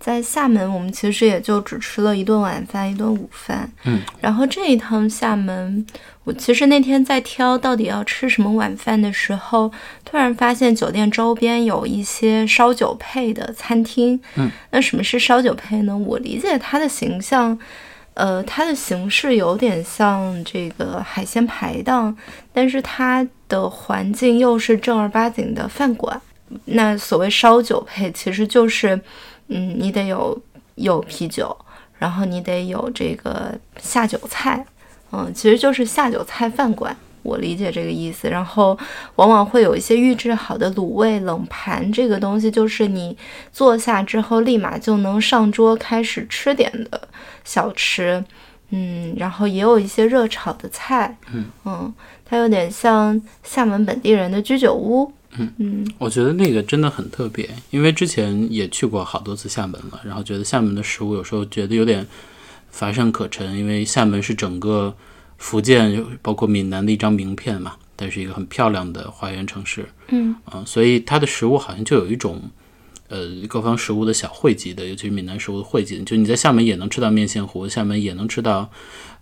[0.00, 3.70] 在厦门我们其实也就只吃了一顿晚饭，一顿午饭。
[3.84, 5.84] 嗯，然后这一趟厦门，
[6.24, 9.70] 我其实那天在挑到底要吃什么晚饭的时候，
[10.06, 14.18] 突然发现酒店周边有一些烧酒配的餐厅。
[14.36, 15.94] 嗯，那什么是烧酒配呢？
[15.98, 17.58] 我理解它的形象。
[18.18, 22.16] 呃，它的形式有点像这个海鲜排档，
[22.52, 26.20] 但是它的环境又是正儿八经的饭馆。
[26.64, 29.00] 那所谓烧酒配，其实就是，
[29.46, 30.36] 嗯，你得有
[30.74, 31.56] 有啤酒，
[31.96, 34.66] 然后你得有这个下酒菜，
[35.12, 36.96] 嗯，其实就是下酒菜饭馆。
[37.22, 38.76] 我理解这个意思，然后
[39.16, 43.16] 往往会有一些预制好的卤味冷盘，这个东西就是你
[43.52, 47.08] 坐下之后立马就能上桌开始吃点的
[47.48, 48.22] 小吃，
[48.68, 51.46] 嗯，然后也有一些热炒的菜，嗯。
[51.64, 51.94] 嗯
[52.26, 55.50] 它有点像厦门本地人的居酒屋，嗯。
[55.56, 55.92] 嗯。
[55.96, 62.06] 我觉得那个真的很特别，因为之前也去过好多次厦门了，然后觉得厦门的食物有时候觉得有点
[62.70, 64.94] 乏善可陈，因为厦门是整个
[65.38, 70.36] 福建包括闽南的一张名片嘛，它是一个很漂亮的花园城市，嗯。
[70.44, 72.42] 啊、所以它的食物好像就有一种。
[73.08, 78.70] 呃，各方食物的小汇集的，尤其是闽南食物的汇集，就你在厦门也能吃到面线糊，厦门也能吃到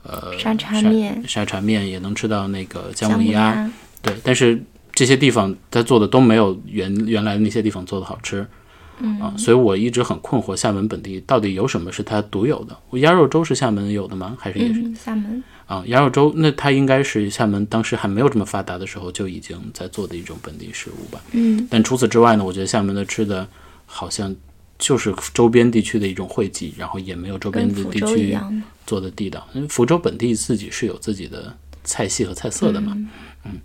[0.03, 3.71] 呃沙茶面沙茶面，也能吃到那个姜姜母母鸭，鸭，
[4.03, 4.61] 对，但是
[4.93, 8.47] 这些地方他做的都没有原原来那些地方做的好吃，
[8.99, 12.77] 嗯啊，所以我一直很困惑厦门本地到底有什么是它独有的。
[12.99, 14.37] 鸭肉粥是厦门有的吗？
[14.41, 15.85] 还是也是、嗯，厦门，啊？
[15.87, 21.21] 鸭肉粥那它应该是厦门当时还没有这么发达的时候就已经在做的一种本地食物吧。
[21.33, 23.47] 嗯但除此之外呢，我觉得厦门的吃的
[23.97, 24.35] 好像
[24.79, 28.37] 就是周边地区的一种汇集，然后也没有周边的地区，
[28.87, 29.49] 做的地道。
[29.55, 32.93] 因为福州本地自己是有自己的菜系和菜色的嘛。
[33.45, 33.59] 嗯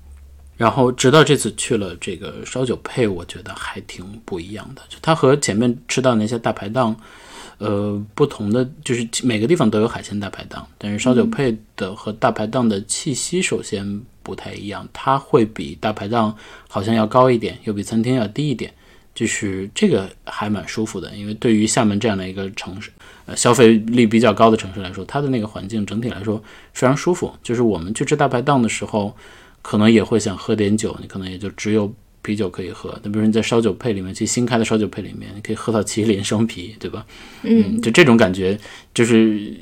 [0.57, 4.82] 然后直到这次去了这个烧酒配，我觉得还挺不一样的。
[4.88, 6.95] 就它和前面吃到那些大排档，
[7.57, 16.38] 呃，不同的就是每个地方都有海鲜大排档，但是烧酒配的和大排档的气息首先不太一样，它会比大排档
[16.69, 18.71] 好像要高一点，又比餐厅要低一点。
[19.22, 22.89] 就是这个还蛮舒服的，因为对于厦门这样的一个城市，
[23.28, 26.43] 呃，消费力比较高的城市来说，它的那个环境整体来说
[26.74, 27.32] 非常舒服。
[27.43, 29.15] 就是我们去吃大排档的时候，
[29.61, 31.93] 可能也会想喝点酒，你可能也就只有
[32.24, 32.99] 啤酒可以喝。
[33.03, 37.05] 那比如你在烧酒配里面，其实新开的烧酒配里面，你可以喝到麒麟生啤，对吧？
[37.43, 38.57] 嗯就这种感觉，
[38.91, 39.53] 就是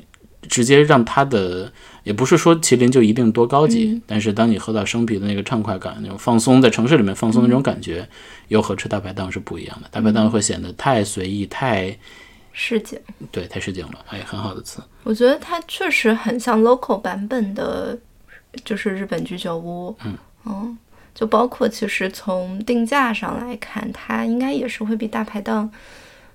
[0.48, 1.70] 直接让它的，
[2.10, 8.08] 也不是说麒麟就一定多高级，但是当你喝到生啤的那个畅快感，那种放松在城市里面放松的那种感觉，
[8.48, 9.88] 又和吃大排档是不一样的。
[9.92, 11.96] 大排档会显得太随意，太
[12.52, 12.98] 市井，
[13.30, 14.04] 对，太市井了。
[14.08, 14.82] 哎，很好的词。
[15.04, 17.96] 我觉得它确实很像 local 版本的，
[18.64, 19.96] 就是日本居酒屋。
[20.04, 20.76] 嗯嗯，
[21.14, 25.70] 就包括其实从定价上来看，它应该也是会比大排档，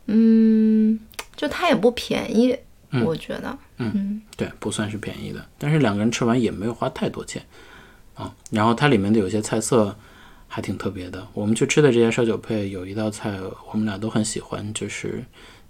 [0.06, 0.98] 嗯，
[1.36, 2.56] 就它也不便宜，
[3.06, 3.58] 我觉得。
[3.78, 7.44] 嗯，对，不算是便宜的，但是两个人吃完也没有花太多钱
[8.14, 8.34] 啊。
[8.52, 9.98] 然后它里面的有些菜色
[10.48, 11.28] 还挺特别的。
[11.34, 13.38] 我们去吃的这家烧酒配有一道菜，
[13.72, 15.24] 我们俩都很喜欢，就是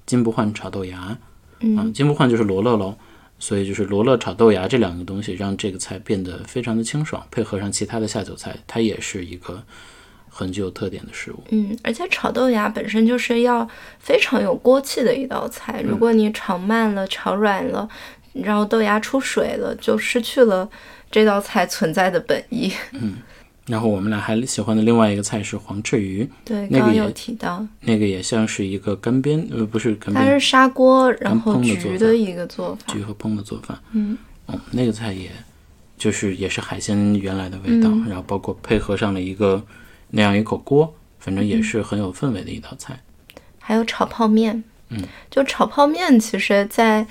[0.05, 1.17] 金不换炒豆芽。
[1.61, 2.97] 嗯，金不换就是罗勒喽，
[3.39, 9.63] 所以就是罗勒炒豆芽这两个东西让这个菜变得非常的清爽，配合上其他的下酒菜，它也是一个
[10.37, 11.41] 很具有特点的食物。
[11.51, 13.65] 嗯，而且炒豆芽本身就是要
[13.99, 17.87] 非常有锅气的一道菜，如果你炒慢了、炒软了，
[18.33, 20.69] 然后豆芽出水了，就失去了
[21.09, 22.69] 这道菜存在的本意。
[22.91, 23.13] 嗯
[23.67, 32.93] 然后我们俩还喜欢的另外一个菜是黄翅鱼，对，那个也刚刚有提到，那个也像是一个干煸，呃，不是干煸它，是砂锅然后焗的一个做法。
[32.93, 33.81] 焗和烹的做法。
[33.93, 34.15] 嗯
[34.47, 35.31] 嗯，那个菜也
[35.97, 39.65] 就是也是海鲜原来的味道，嗯然后包括配合上了一个
[40.09, 42.99] 那样一口锅，反正也是很有氛围的一道菜。
[43.59, 47.05] 还有炒泡面，嗯，就炒泡面，其实在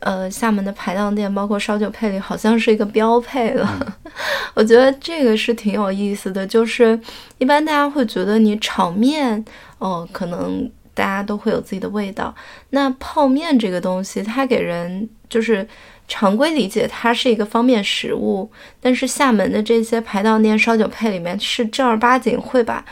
[0.00, 3.96] 呃厦门的排档店，包括烧酒配里，好像是一个标配了。
[4.54, 6.98] 我觉得这个是挺有意思的，就是
[7.36, 9.44] 一般大家会觉得你炒面，
[9.78, 12.34] 哦，可能大家都会有自己的味道。
[12.70, 15.68] 那泡面这个东西，它给人就是
[16.08, 18.50] 常规理解，它是一个方便食物，
[18.80, 22.82] 但是厦门的这些排档店烧酒配里面是正儿八经会把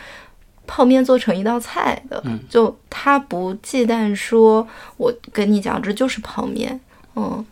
[0.66, 6.78] 泡面做成一道菜的，就他不忌惮说，我跟你讲这就是泡面，
[7.14, 7.44] 嗯，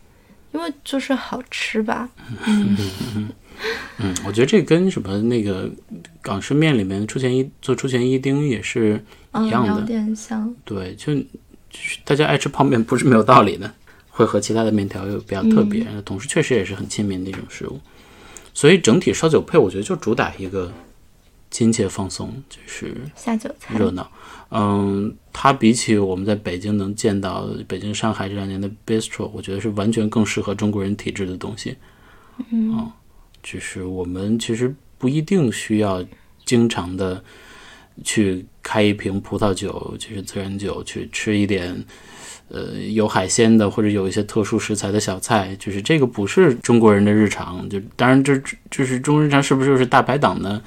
[0.53, 2.09] 因为就是好吃吧，
[2.45, 5.71] 嗯，我觉得这跟什么那个
[6.21, 9.03] 港式面里面出前一做出前一丁也是
[9.41, 9.81] 一样的。
[9.83, 11.25] 点像，对，就就
[11.71, 13.73] 是大家爱吃泡面不是没有道理的，
[14.17, 17.81] 会和其他的面条又比较特别，同时确实也是很亲民的一种食物。
[18.55, 20.73] 所以整体烧酒配，我觉得就主打一个
[21.51, 24.09] 亲切放松，就是下酒菜，热闹。
[24.53, 31.77] 嗯，它比起我们在北京能见到北京、上海这两年的 bistro，我觉得是完全更适合中国人体质的东西。
[32.53, 32.89] 嗯，
[33.43, 36.05] 就是我们其实不一定需要
[36.45, 37.21] 经常的
[38.05, 41.85] 去开一瓶葡萄酒，就是自然酒，去吃一点。
[42.49, 47.69] 呃，有海鲜的或者有一些特殊食材的小菜，就是这个不是中国人的日常。
[47.69, 50.63] 就当然这这就是中日常是不是就是大排档呢？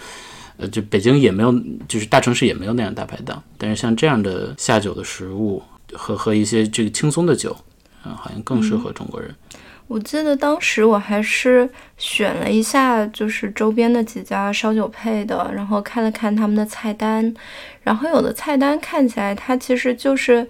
[0.57, 1.53] 呃，就北京也没有，
[1.87, 3.41] 就是大城市也没有那样大排档。
[3.59, 5.61] 但是像这样的下酒的食物
[5.93, 7.55] 和和一些这个轻松的酒，
[8.03, 9.33] 啊、好像更适合中国人。
[9.87, 17.33] 我记得当时我还是选了一下，就是周边的几家烧酒配的，然后看了看他们的菜单，
[17.83, 20.45] 然后有的菜单看起来它其实就是，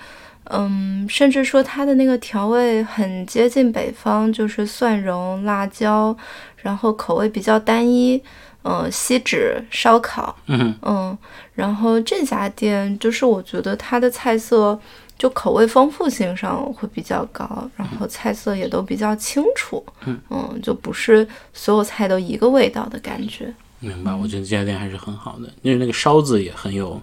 [0.50, 6.16] 嗯，甚至说它的那个调味很接近北方，就是蒜蓉、辣椒，
[6.58, 8.22] 然后口味比较单一，
[8.64, 11.18] 嗯，锡纸烧烤，嗯嗯，
[11.54, 14.80] 然后这家店就是我觉得它的菜色
[15.18, 19.84] 就口味丰富性上会比较高，然后菜色也都比较清楚，
[20.30, 23.54] 嗯就不是所有菜都一个味道的感觉。
[23.80, 27.02] 明白，我觉得这家店还是很好的，因为那个烧子也很有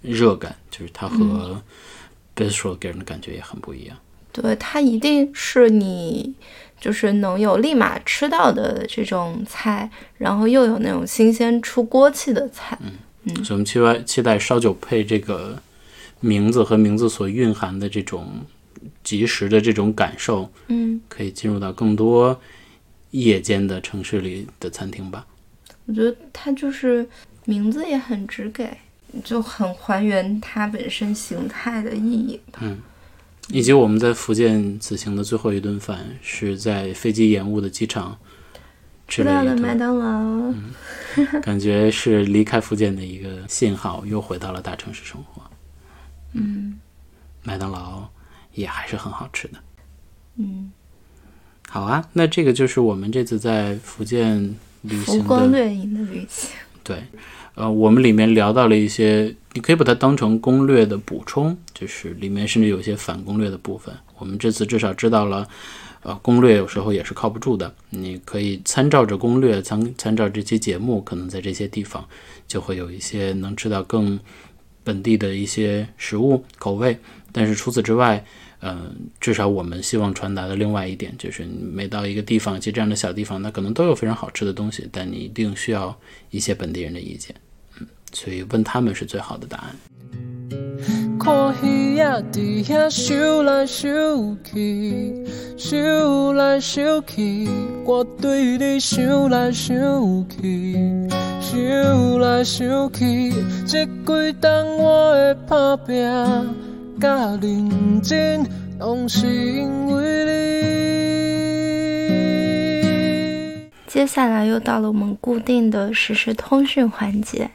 [0.00, 1.60] 热感，就是它和
[2.38, 3.96] bistro 给人的感觉也很不一样。
[4.30, 6.32] 对，它一定是你
[6.80, 12.78] 就是能有立马吃到的这种菜，然后又有那种新鲜出锅气的菜。
[12.80, 12.92] 嗯
[13.24, 15.60] 嗯所以我们期待期待烧酒配这个
[16.20, 18.46] 名字和名字所蕴含的这种
[19.02, 22.40] 及时的这种感受，嗯，可以进入到更多
[23.10, 25.26] 夜间的城市里的餐厅吧。
[25.86, 27.08] 我觉得它就是
[27.44, 28.70] 名字也很直给，
[29.24, 32.60] 就很还原它本身形态的意义吧。
[33.50, 38.18] 以及我们在福建此行的最后一顿饭是在飞机延误的机场
[39.06, 40.54] 吃到的了，麦当劳，
[41.40, 45.42] 感觉是离开福建的一个信号，又回到了大城市生活。
[46.34, 46.78] 嗯
[47.42, 48.06] 麦当劳
[48.52, 49.58] 也还是很好吃的。
[50.36, 50.70] 嗯，
[51.70, 56.50] 好啊，那这个就是我们这次在福建旅行的光掠影的旅行。
[56.84, 57.02] 对，
[57.58, 63.92] 呃，我们里面聊到了一些，你可以把它当成攻略的补充，就是里面甚至有一些反攻略的部分。
[64.16, 65.44] 我们这次至少知道了，
[66.04, 72.08] 呃，攻略有时候也是靠不住的，你可以参照着攻略，参参照这期节目，可能在这些地方
[72.46, 74.16] 就会有一些能吃到更
[74.84, 76.96] 本地的一些食物口味。
[77.32, 78.24] 但是除此之外，
[78.60, 85.98] 嗯，至少我们希望传达的另外一点就是，每到一个地方，其实这样的小地方，那可能都有非常好吃的东西，但你一定需要
[86.30, 87.34] 一些本地人的意见。
[88.12, 89.74] 所以问他们是最好的答案。
[91.20, 95.24] 看鱼仔伫遐游来游去，
[95.72, 97.48] 游来游去，
[97.84, 99.76] 我对你想来想
[100.28, 100.74] 去，
[101.40, 103.32] 想来想去，
[103.66, 105.96] 这几冬我的打拼
[107.00, 108.46] 甲认真，
[108.78, 110.28] 拢是因为你。
[113.86, 117.50] 接下来又到了我们固定的实时通讯环节，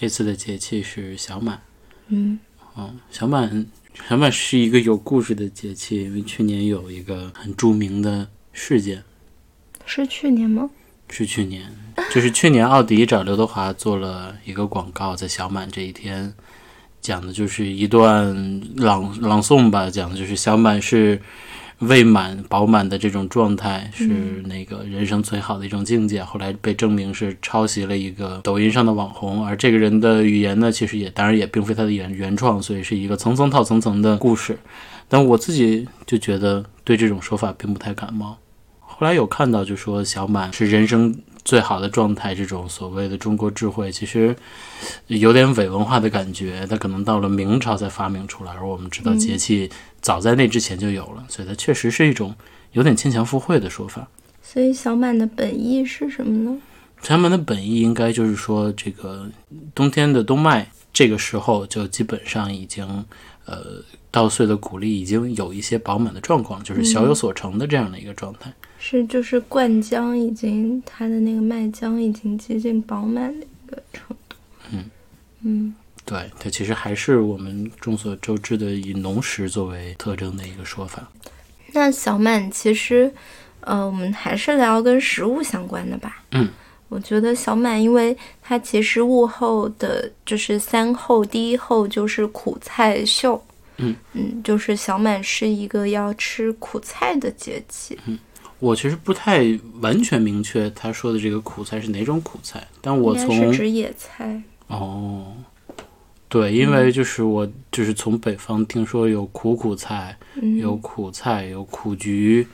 [0.00, 1.60] 这次的节气是小满，
[2.08, 2.38] 嗯。
[2.72, 3.66] 哦，小满，
[4.08, 9.04] 小满是一个有故事的节气，因为去年有一个很著名的事件，
[9.84, 10.70] 是去年吗？
[11.10, 11.70] 是去年，
[12.10, 16.32] 就是去年奥迪找刘德华做了一个广告，在小满这一天，
[17.02, 18.34] 讲的就是一段
[18.76, 21.20] 朗朗诵吧，讲的就是小满是。
[21.80, 24.06] 未满饱满的这种状态是
[24.46, 26.22] 那个人生最好的一种境界。
[26.22, 34.58] 后来被证明是抄袭了一个抖音上的网红，而这个人的语言呢，其实也当然也并非他的原原创，所以是一个层层套层层的故事。
[35.08, 38.38] 但我自己就觉得对这种说法并不太感冒。
[38.80, 41.14] 后来有看到就说小满是人生
[41.44, 44.34] 最好的状态，这种所谓的中国智慧其实
[45.06, 46.66] 有点伪文化的感觉。
[46.68, 49.70] 它可能到了明朝才发明出来，而我们知道节气。
[50.00, 52.34] 早在那之前就有了，所以它确实是一种
[52.72, 54.08] 有点牵强附会的说法。
[54.42, 56.58] 所以小满的本意是什么呢？
[57.02, 59.28] 小满的本意应该就是说，这个
[59.74, 63.04] 冬天的冬麦这个时候就基本上已经，
[63.44, 68.52] 呃，稻穗的谷粒已经有一些饱满的状况，就是小有所成的这样的一个状态。
[68.78, 74.36] 是，就是灌浆已经，它的那个麦浆已经接近饱满的一个程度。
[74.72, 74.84] 嗯
[75.42, 75.74] 嗯。
[76.06, 81.06] 对，它其实还是我们众所周知的以农时作为特征的一个说法。
[81.72, 83.12] 那小满其实，
[83.60, 86.24] 呃，我们还是聊跟食物相关的吧。
[86.32, 86.48] 嗯，
[86.88, 93.40] 我觉得小满，因为它其实物后的就是三后，第一后就是苦菜秀。
[93.80, 97.98] 嗯嗯，就是小满是一个要吃苦菜的节气。
[98.06, 98.18] 嗯，
[98.58, 104.42] 我其实不太完全明确他说的这个苦菜是哪种苦菜，但我从是指野菜。
[104.68, 105.34] 哦。
[106.28, 110.16] 对，因为就是我就是从北方听说有苦苦菜，
[110.60, 112.46] 有苦菜，有苦菊，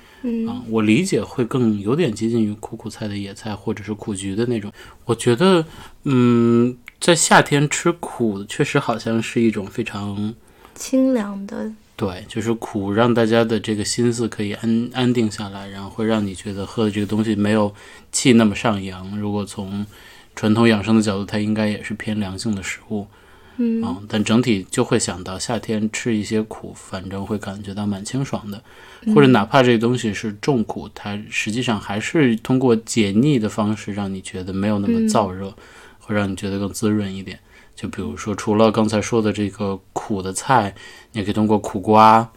[0.48, 4.72] 啊，我理解会更有点接近于苦苦菜的野菜或者是苦菊的那种。
[5.04, 5.66] 我觉得，
[6.04, 10.34] 嗯，在夏天吃苦，确实好像是一种非常
[10.76, 11.72] 清凉的。
[11.96, 17.74] 对，就是苦，让大家的这个心思可以安安定下来，然后会让你觉得喝的这个东西没有
[18.12, 19.18] 气那么上扬。
[19.18, 19.86] 如果从
[20.34, 23.06] 传统养生的角度，它应该也是偏凉性的食物。
[23.56, 28.62] 嗯，但整体就会想到夏天吃一些苦，反正会感觉到蛮清爽的，
[29.14, 35.54] 或者哪怕这个东西是重苦，它实际上还是通过解腻的方式让你觉得没有那么燥热，
[36.00, 37.40] 会让你觉得更滋润一点。
[37.76, 40.74] 就比如说，除了刚才说的这个苦的菜，
[41.12, 42.28] 你也可以通过苦瓜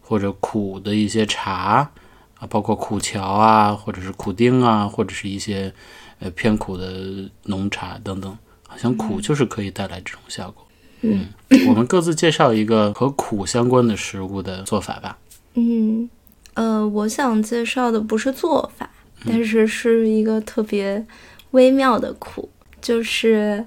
[0.00, 1.90] 或者苦的一些茶
[2.38, 5.72] 啊，包括苦荞啊，或者是苦丁啊，或者是一些
[6.20, 8.38] 呃偏苦的浓茶等等。
[8.68, 10.66] 好像苦就是可以带来这种效果。
[11.02, 11.26] 嗯，
[11.68, 15.18] 我们各自介绍一个和苦相关的食物的做法吧。
[15.54, 16.08] 嗯，
[16.54, 18.88] 呃，我想介绍的不是做法，
[19.26, 21.04] 但是是一个特别
[21.50, 22.48] 微妙的苦，
[22.80, 23.62] 就是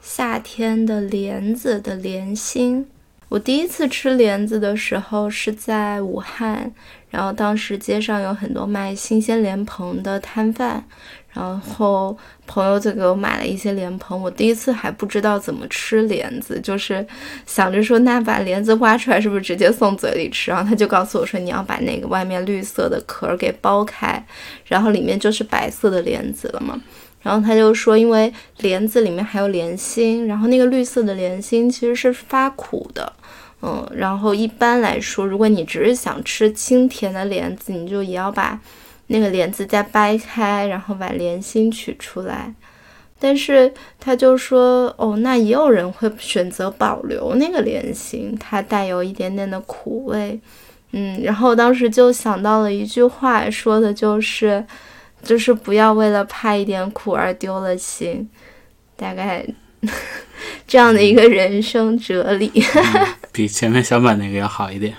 [0.00, 2.86] 夏天的莲子的莲心。
[3.28, 6.72] 我第一次吃莲子的时候是在武汉，
[7.10, 10.84] 然后当时街上有很多卖新鲜莲蓬的摊贩。
[11.32, 17.06] 然后朋友就给我买了一些莲蓬，我第一次还不知道怎么吃莲子，就是
[17.46, 20.50] 想着说那把莲子挖出来是不是直接送嘴里吃？
[20.50, 24.20] 然后他就告诉我说你要把那个外面绿色的壳给剥开，
[24.64, 26.80] 然后里面就是白色的莲子了嘛。
[27.22, 33.12] 然后他就说因为莲子里面还有莲心，然后那个绿色的莲心其实是发苦的，
[33.62, 38.60] 嗯，然后一般来说如果你只是想吃清甜的莲子，你就也要把。
[39.12, 42.54] 那个莲子再掰开，然后把莲心取出来，
[43.18, 50.38] 但是他就说，哦，那也有人会选择保留那个莲心，它带有一点点的苦味，
[50.92, 54.64] 嗯，然后当时就想到了一句话，说的就是，
[55.22, 58.28] 就是不要为了怕一点苦而丢了心，
[58.96, 59.46] 大概
[60.66, 62.50] 这样的一个人生哲理，
[63.32, 64.94] 比前面小满那个要好一点，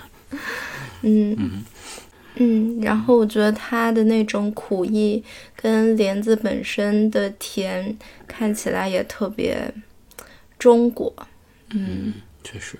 [1.02, 1.64] 嗯嗯。
[2.36, 5.22] 嗯，然后我觉得它的那种苦意
[5.54, 7.96] 跟莲子本身的甜
[8.26, 9.72] 看起来也特别
[10.58, 11.14] 中国，
[11.72, 12.78] 嗯确实，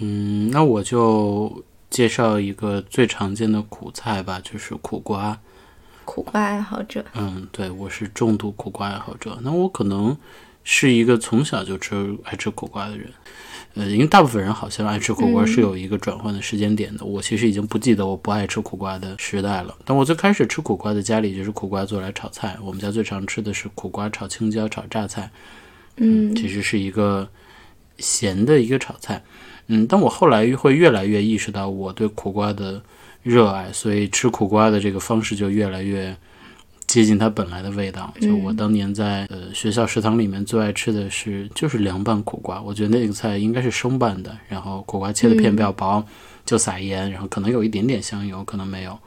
[0.00, 5.38] 嗯，那我就介绍一个最常见的苦菜吧，就是苦瓜。
[6.04, 9.38] 苦瓜爱好者，嗯，对，我是重度苦瓜爱好者。
[9.42, 10.16] 那我可能
[10.62, 13.10] 是一个从小就吃爱吃苦瓜的人。
[13.74, 17.04] 呃，因为大部分人好像爱吃苦瓜是有一个转换的时间点的。
[17.04, 19.74] 我其实已经不记得我不爱吃苦瓜的时代了。
[19.84, 22.56] 但我最开始吃苦瓜的家里就是苦瓜做来炒菜。
[22.62, 25.28] 我们家最常吃的是苦瓜炒青椒、炒榨菜。
[25.96, 27.28] 嗯其实是一个
[27.98, 29.22] 咸的一个炒菜。
[29.66, 32.80] 嗯，但我后来会越来越意识到我对苦瓜的
[33.24, 36.14] 热爱，所以吃苦瓜的这个方式就越来越
[36.86, 38.12] 接近它本来的味道。
[38.20, 46.04] 就我当年在呃学校食堂里面最爱吃的是就是凉拌苦瓜，我觉得那个菜应该是生拌的，然后苦瓜切的片比较薄，
[46.44, 48.98] 就撒盐，然后可能有一点点香油，可能没有，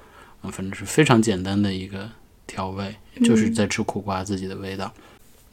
[0.41, 2.09] 嗯，反正是非常简单的一个
[2.47, 4.91] 调味，就是在吃苦瓜自己的味道。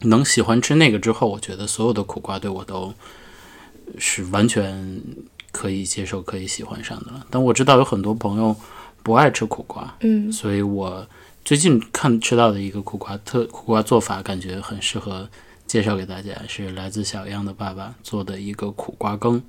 [0.01, 2.93] 能喜欢吃那个之后，我觉得所有的苦瓜对我都
[3.99, 5.01] 是完全
[5.55, 7.25] 可以接受、可以喜欢上的了。
[7.31, 8.55] 但我知道有很多朋友
[9.05, 11.07] 不爱吃苦瓜，嗯所以我
[11.45, 15.29] 最近看吃到的一个苦瓜特苦瓜做法，感觉很适合
[15.67, 19.41] 介绍给大家，是来自小样的爸爸做的一个苦瓜羹。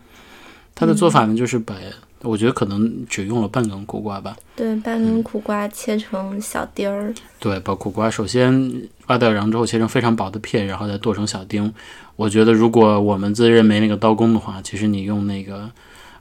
[0.77, 1.73] 他的做法呢，就是把
[2.21, 11.73] 我觉得可能只用了半根苦瓜吧，对，半根苦瓜切成小丁儿，对，把苦瓜首先挖掉瓤之后切成非常薄的片，然后再剁成小丁。
[12.17, 15.69] 我觉得如果我们自认没那个刀工的话，其实你用那个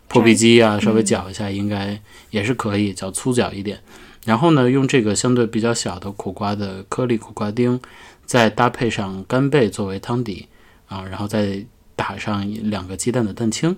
[0.09, 2.01] 破壁机啊，稍微搅一下，应该
[2.31, 3.81] 也是可以，搅粗搅一点。
[4.25, 7.79] 然后呢，用这个相对比较小的苦瓜的颗粒苦瓜丁，
[8.25, 10.49] 再搭配上干贝作为汤底
[10.87, 13.77] 啊，然后再打上两个鸡蛋的蛋清，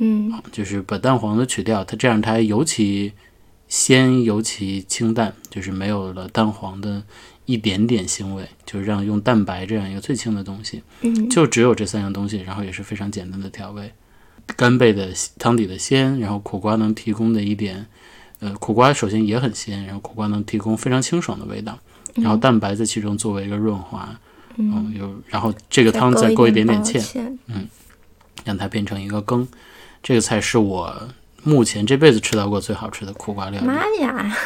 [0.00, 0.32] 嗯。
[0.50, 3.12] 就是把蛋黄的取掉，它这样它尤其
[3.68, 7.04] 鲜，尤其清淡，就是没有了蛋黄的
[7.44, 11.30] 一点点腥味，就是让用蛋白这样一个最轻的东西，嗯。
[11.30, 13.92] 就只有这三样东西，然后也是非常简单的调味，
[14.56, 17.86] 干贝的汤底的鲜，然后苦瓜能提供的一点，
[18.40, 21.78] 呃，苦瓜首先也很鲜，然后苦瓜能提供非常清爽的味道，
[22.14, 24.18] 然后蛋白在其中作为一个润滑，
[24.56, 27.66] 嗯，有，然后这个汤再勾一点点芡嗯，，
[28.44, 29.46] 让它变成一个羹。
[30.02, 31.08] 这个菜是我
[31.42, 34.36] 目前这辈子吃到过最好吃的苦瓜料理，妈呀，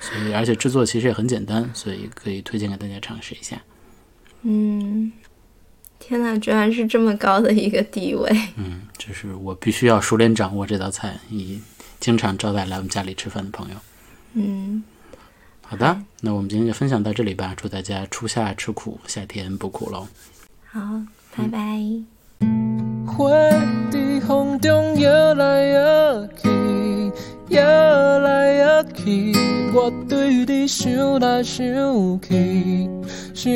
[0.00, 3.60] 所以而且制作其实也很简单，所以可以推荐给大家尝试一下。
[4.42, 5.12] 嗯，
[6.04, 11.60] 天哪，居然是这么高的一个地位，嗯，就是我必须要熟练掌握这道菜，以
[12.00, 13.76] 经常招待来我们家里吃饭的朋友。
[14.34, 14.82] 嗯，
[15.62, 20.08] 好的，那我们今天就分享到这里吧，祝大家初夏吃苦，夏天不苦喽。
[20.66, 20.80] 好，
[21.36, 21.78] 拜拜。
[23.06, 23.30] 花
[23.90, 24.96] 在风中
[27.52, 29.32] 摇来摇去，
[29.74, 30.90] 我对你想
[31.20, 31.64] 来想
[32.20, 32.88] 去，
[33.34, 33.52] 想